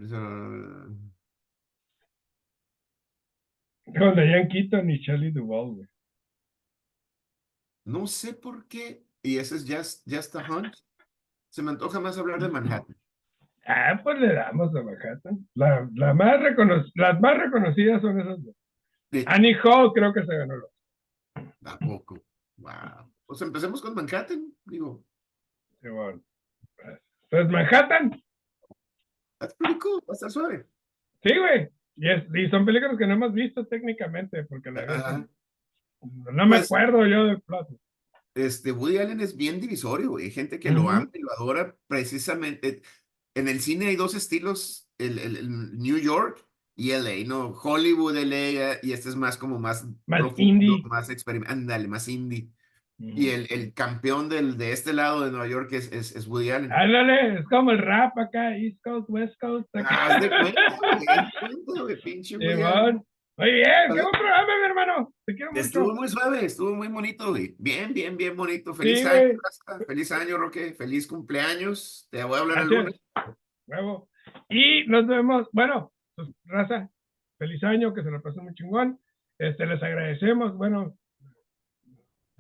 Con 3.98 4.16
Diane 4.16 4.50
Keaton 4.50 4.90
y 4.90 4.98
Shelley 4.98 5.32
Duvall, 5.32 5.88
No 7.86 8.08
sé 8.08 8.34
por 8.34 8.68
qué 8.68 9.06
y 9.24 9.38
ese 9.38 9.56
es 9.56 9.66
Just, 9.66 10.14
Just 10.14 10.36
a 10.36 10.40
Hunt. 10.40 10.76
Se 11.52 11.64
me 11.64 11.72
antoja 11.72 12.02
más 12.02 12.18
hablar 12.18 12.42
de 12.42 12.50
Manhattan. 12.50 12.98
Ah, 13.66 13.98
pues 14.04 14.20
le 14.20 14.34
damos 14.34 14.76
a 14.76 14.84
Manhattan. 14.84 15.48
La, 15.54 15.90
la 15.94 16.14
más 16.14 16.38
las 16.96 17.22
más 17.22 17.38
reconocidas 17.38 18.02
son 18.02 18.20
esas 18.20 18.44
dos. 18.44 18.56
Annie 19.26 19.56
Hall 19.64 19.94
creo 19.94 20.12
que 20.12 20.26
se 20.26 20.36
ganó. 20.36 20.56
Tampoco. 21.64 22.22
Wow. 22.58 23.10
Pues 23.26 23.42
empecemos 23.42 23.82
con 23.82 23.96
Manhattan, 23.96 24.54
digo. 24.66 25.02
Sí, 25.82 25.88
bueno. 25.88 26.22
Pues 27.32 27.50
Manhattan. 27.50 28.22
That's 29.40 29.56
pretty 29.56 29.80
cool, 29.80 30.02
va 30.02 30.12
a 30.12 30.14
estar 30.14 30.30
suave. 30.30 30.68
Sí, 31.24 31.32
güey. 31.36 31.70
Y, 31.96 32.10
es, 32.10 32.24
y, 32.36 32.50
son 32.50 32.66
películas 32.66 32.98
que 32.98 33.08
no 33.08 33.14
hemos 33.14 33.34
visto 33.34 33.66
técnicamente, 33.66 34.44
porque 34.44 34.70
la 34.72 35.28
no 36.02 36.46
me 36.48 36.58
pues 36.58 36.66
acuerdo 36.66 37.06
yo 37.06 37.26
del 37.26 37.42
plato 37.42 37.80
este, 38.36 38.72
Woody 38.72 38.98
Allen 38.98 39.20
es 39.20 39.36
bien 39.36 39.60
divisorio, 39.60 40.18
Hay 40.18 40.32
gente 40.32 40.60
que 40.60 40.72
lo 40.72 40.90
ama 40.90 41.10
y 41.14 41.20
lo 41.20 41.32
adora 41.32 41.76
precisamente. 41.88 42.82
En 43.36 43.48
el 43.48 43.60
cine 43.60 43.88
hay 43.88 43.96
dos 43.96 44.16
estilos, 44.16 44.90
el, 44.98 45.20
el, 45.20 45.78
New 45.78 45.98
York 45.98 46.46
y 46.76 46.92
LA, 46.92 47.26
¿no? 47.26 47.50
Hollywood, 47.50 48.16
LA, 48.16 48.80
y 48.84 48.94
este 48.94 49.10
es 49.10 49.16
más 49.16 49.38
como 49.38 49.60
más, 49.60 49.86
más 50.06 50.22
indie. 50.38 50.82
Más 50.84 51.10
experimental, 51.10 51.88
más 51.88 52.08
indie. 52.08 52.50
Y 53.04 53.30
el, 53.30 53.48
el, 53.50 53.74
campeón 53.74 54.30
del, 54.30 54.58
de 54.58 54.74
este 54.74 54.94
lado 54.94 55.22
de 55.22 55.32
Nueva 55.32 55.48
York 55.48 55.70
es, 55.72 55.92
es, 55.92 56.16
es 56.16 56.28
Woody 56.28 56.52
Allen. 56.52 56.72
Ándale, 56.72 57.40
es 57.40 57.46
como 57.48 57.72
el 57.72 57.80
rap 57.80 58.16
acá, 58.18 58.56
East 58.56 58.80
Coast, 58.84 59.10
West 59.10 59.34
Coast. 59.40 59.68
Acá. 59.76 60.20
de 60.20 60.30
cuenta, 60.30 61.32
pinche 62.04 62.38
muy 63.42 63.52
bien, 63.54 63.66
qué 63.88 64.02
buen 64.02 64.12
programa, 64.12 64.58
mi 64.60 64.66
hermano. 64.66 65.14
Te 65.26 65.34
quiero 65.34 65.52
mucho. 65.52 65.62
Estuvo 65.62 65.96
muy 65.96 66.08
suave, 66.10 66.46
estuvo 66.46 66.76
muy 66.76 66.90
bonito, 66.90 67.30
güey. 67.30 67.56
Bien, 67.58 67.92
bien, 67.92 68.16
bien 68.16 68.36
bonito. 68.36 68.74
Feliz 68.76 69.04
año, 69.06 69.38
feliz 69.88 70.12
año, 70.12 70.38
Roque. 70.38 70.74
Feliz 70.74 71.08
cumpleaños. 71.08 72.08
Te 72.12 72.24
voy 72.24 72.38
a 72.38 72.42
hablar 72.42 72.60
el 72.60 72.70
lunes. 72.70 73.02
Nuevo. 73.66 74.10
Y 74.48 74.86
nos 74.86 75.08
vemos. 75.08 75.48
Bueno, 75.54 75.92
pues, 76.16 76.28
raza, 76.46 76.90
feliz 77.40 77.64
año, 77.64 77.94
que 77.96 78.04
se 78.04 78.12
lo 78.12 78.22
pasó 78.22 78.44
muy 78.44 78.54
chingón. 78.54 79.00
Este, 79.40 79.66
les 79.66 79.82
agradecemos, 79.82 80.56
bueno, 80.56 80.96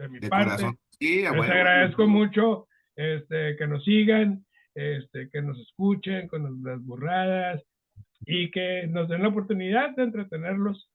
de 0.02 0.10
mi 0.10 0.20
parte. 0.22 0.72
Sí, 0.99 1.26
a 1.26 1.32
Les 1.32 1.41
huevo, 1.41 1.54
agradezco 1.54 2.08
mucho 2.08 2.68
este, 2.95 3.56
que 3.58 3.68
nos 3.68 3.84
sigan, 3.84 4.45
este, 4.76 5.30
que 5.30 5.41
nos 5.41 5.60
escuchen 5.60 6.28
con 6.28 6.64
las 6.64 6.82
burradas 6.84 7.64
y 8.26 8.52
que 8.52 8.88
nos 8.88 9.10
den 9.10 9.24
la 9.24 9.30
oportunidad 9.30 9.95
de 9.95 10.04
entretenerlos. 10.04 10.89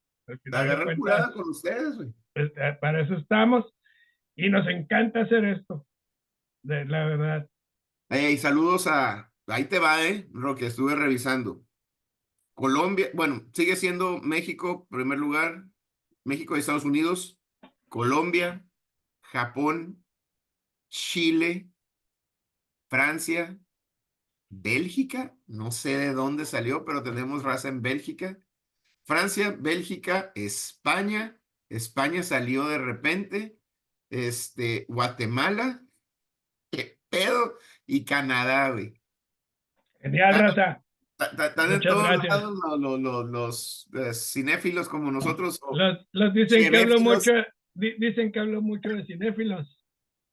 Agarrar 0.52 0.96
curada 0.96 1.32
con 1.32 1.48
ustedes, 1.48 1.96
güey. 1.96 2.12
eh, 2.34 2.76
para 2.80 3.02
eso 3.02 3.14
estamos 3.14 3.72
y 4.34 4.50
nos 4.50 4.66
encanta 4.68 5.20
hacer 5.22 5.44
esto, 5.44 5.86
de, 6.62 6.84
la 6.84 7.06
verdad. 7.06 7.48
Hey, 8.08 8.36
saludos 8.36 8.86
a. 8.86 9.32
Ahí 9.48 9.64
te 9.66 9.78
va, 9.78 10.04
eh, 10.04 10.26
Roque, 10.32 10.66
estuve 10.66 10.96
revisando. 10.96 11.62
Colombia, 12.54 13.08
bueno, 13.14 13.46
sigue 13.52 13.76
siendo 13.76 14.18
México, 14.18 14.88
primer 14.90 15.18
lugar. 15.18 15.64
México 16.24 16.56
y 16.56 16.58
Estados 16.58 16.84
Unidos, 16.84 17.38
Colombia, 17.88 18.65
Japón, 19.32 20.04
Chile, 20.88 21.68
Francia, 22.88 23.58
Bélgica, 24.48 25.36
no 25.46 25.70
sé 25.72 25.96
de 25.98 26.12
dónde 26.12 26.44
salió, 26.44 26.84
pero 26.84 27.02
tenemos 27.02 27.42
raza 27.42 27.68
en 27.68 27.82
Bélgica. 27.82 28.38
Francia, 29.04 29.54
Bélgica, 29.58 30.32
España, 30.34 31.38
España 31.68 32.22
salió 32.22 32.66
de 32.66 32.78
repente, 32.78 33.58
este, 34.10 34.86
Guatemala, 34.88 35.82
qué 36.70 36.98
pedo, 37.08 37.58
y 37.86 38.04
Canadá, 38.04 38.70
güey. 38.70 39.00
Genial, 40.00 40.34
Ah, 40.34 40.38
raza. 40.38 40.82
Están 41.18 41.70
Muchas 41.72 41.92
todos 41.92 42.04
gracias. 42.08 42.28
lados 42.28 42.58
los, 42.62 42.80
los, 42.80 43.00
los, 43.00 43.30
los, 43.30 43.88
eh, 43.94 44.12
cinéfilos 44.14 44.86
como 44.88 45.10
nosotros, 45.10 45.58
Los, 45.72 46.06
los 46.12 46.34
dicen 46.34 46.70
que 46.70 46.78
hablo 46.78 47.00
mucho, 47.00 47.32
dicen 47.98 48.32
que 48.32 48.40
hablo 48.40 48.62
mucho 48.62 48.88
de 48.88 49.04
cinéfilos. 49.06 49.78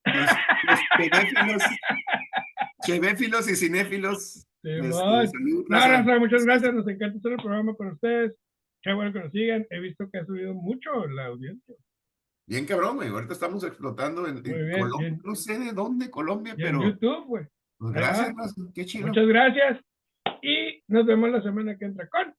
los, 0.04 0.30
los 0.66 0.80
cinéfilos, 1.00 1.62
chevéfilos 2.86 3.50
y 3.50 3.56
cinéfilos. 3.56 4.46
les- 4.62 4.84
les 4.84 4.94
No, 4.96 5.78
raza, 5.78 6.18
muchas 6.18 6.44
gracias, 6.44 6.74
nos 6.74 6.86
encanta 6.88 7.18
hacer 7.18 7.32
el 7.32 7.38
programa 7.38 7.74
con 7.74 7.88
ustedes. 7.88 8.34
Qué 8.82 8.92
bueno 8.92 9.12
que 9.12 9.20
nos 9.20 9.32
sigan. 9.32 9.66
He 9.70 9.80
visto 9.80 10.10
que 10.10 10.18
ha 10.18 10.26
subido 10.26 10.52
mucho 10.54 11.06
la 11.06 11.26
audiencia. 11.26 11.74
Bien 12.46 12.66
cabrón, 12.66 12.96
güey. 12.96 13.08
Ahorita 13.08 13.32
estamos 13.32 13.64
explotando 13.64 14.26
en, 14.28 14.36
en 14.38 14.42
Muy 14.42 14.62
bien, 14.64 14.80
Colombia. 14.80 15.08
bien. 15.08 15.20
No 15.24 15.34
sé 15.34 15.58
de 15.58 15.72
dónde, 15.72 16.10
Colombia, 16.10 16.54
Y 16.58 16.60
en 16.62 16.66
pero 16.66 16.82
YouTube, 16.82 17.24
güey. 17.26 17.44
pues, 17.78 17.92
gracias, 17.94 18.34
Qué 18.74 18.84
chido. 18.84 19.06
Muchas 19.06 19.26
gracias. 19.26 19.80
Y 20.42 20.82
nos 20.88 21.06
vemos 21.06 21.30
la 21.30 21.42
semana 21.42 21.78
que 21.78 21.86
entra 21.86 22.06
con. 22.08 22.34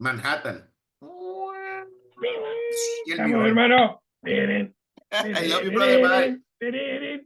Manhattan. 0.00 0.68
Y 3.06 3.12
el 3.12 3.20
Estamos, 3.20 3.46
hermano. 3.46 4.02
Hey, 5.12 5.48
love 5.48 5.64
you, 5.64 5.70
brother. 5.72 6.02
Bye. 6.60 7.20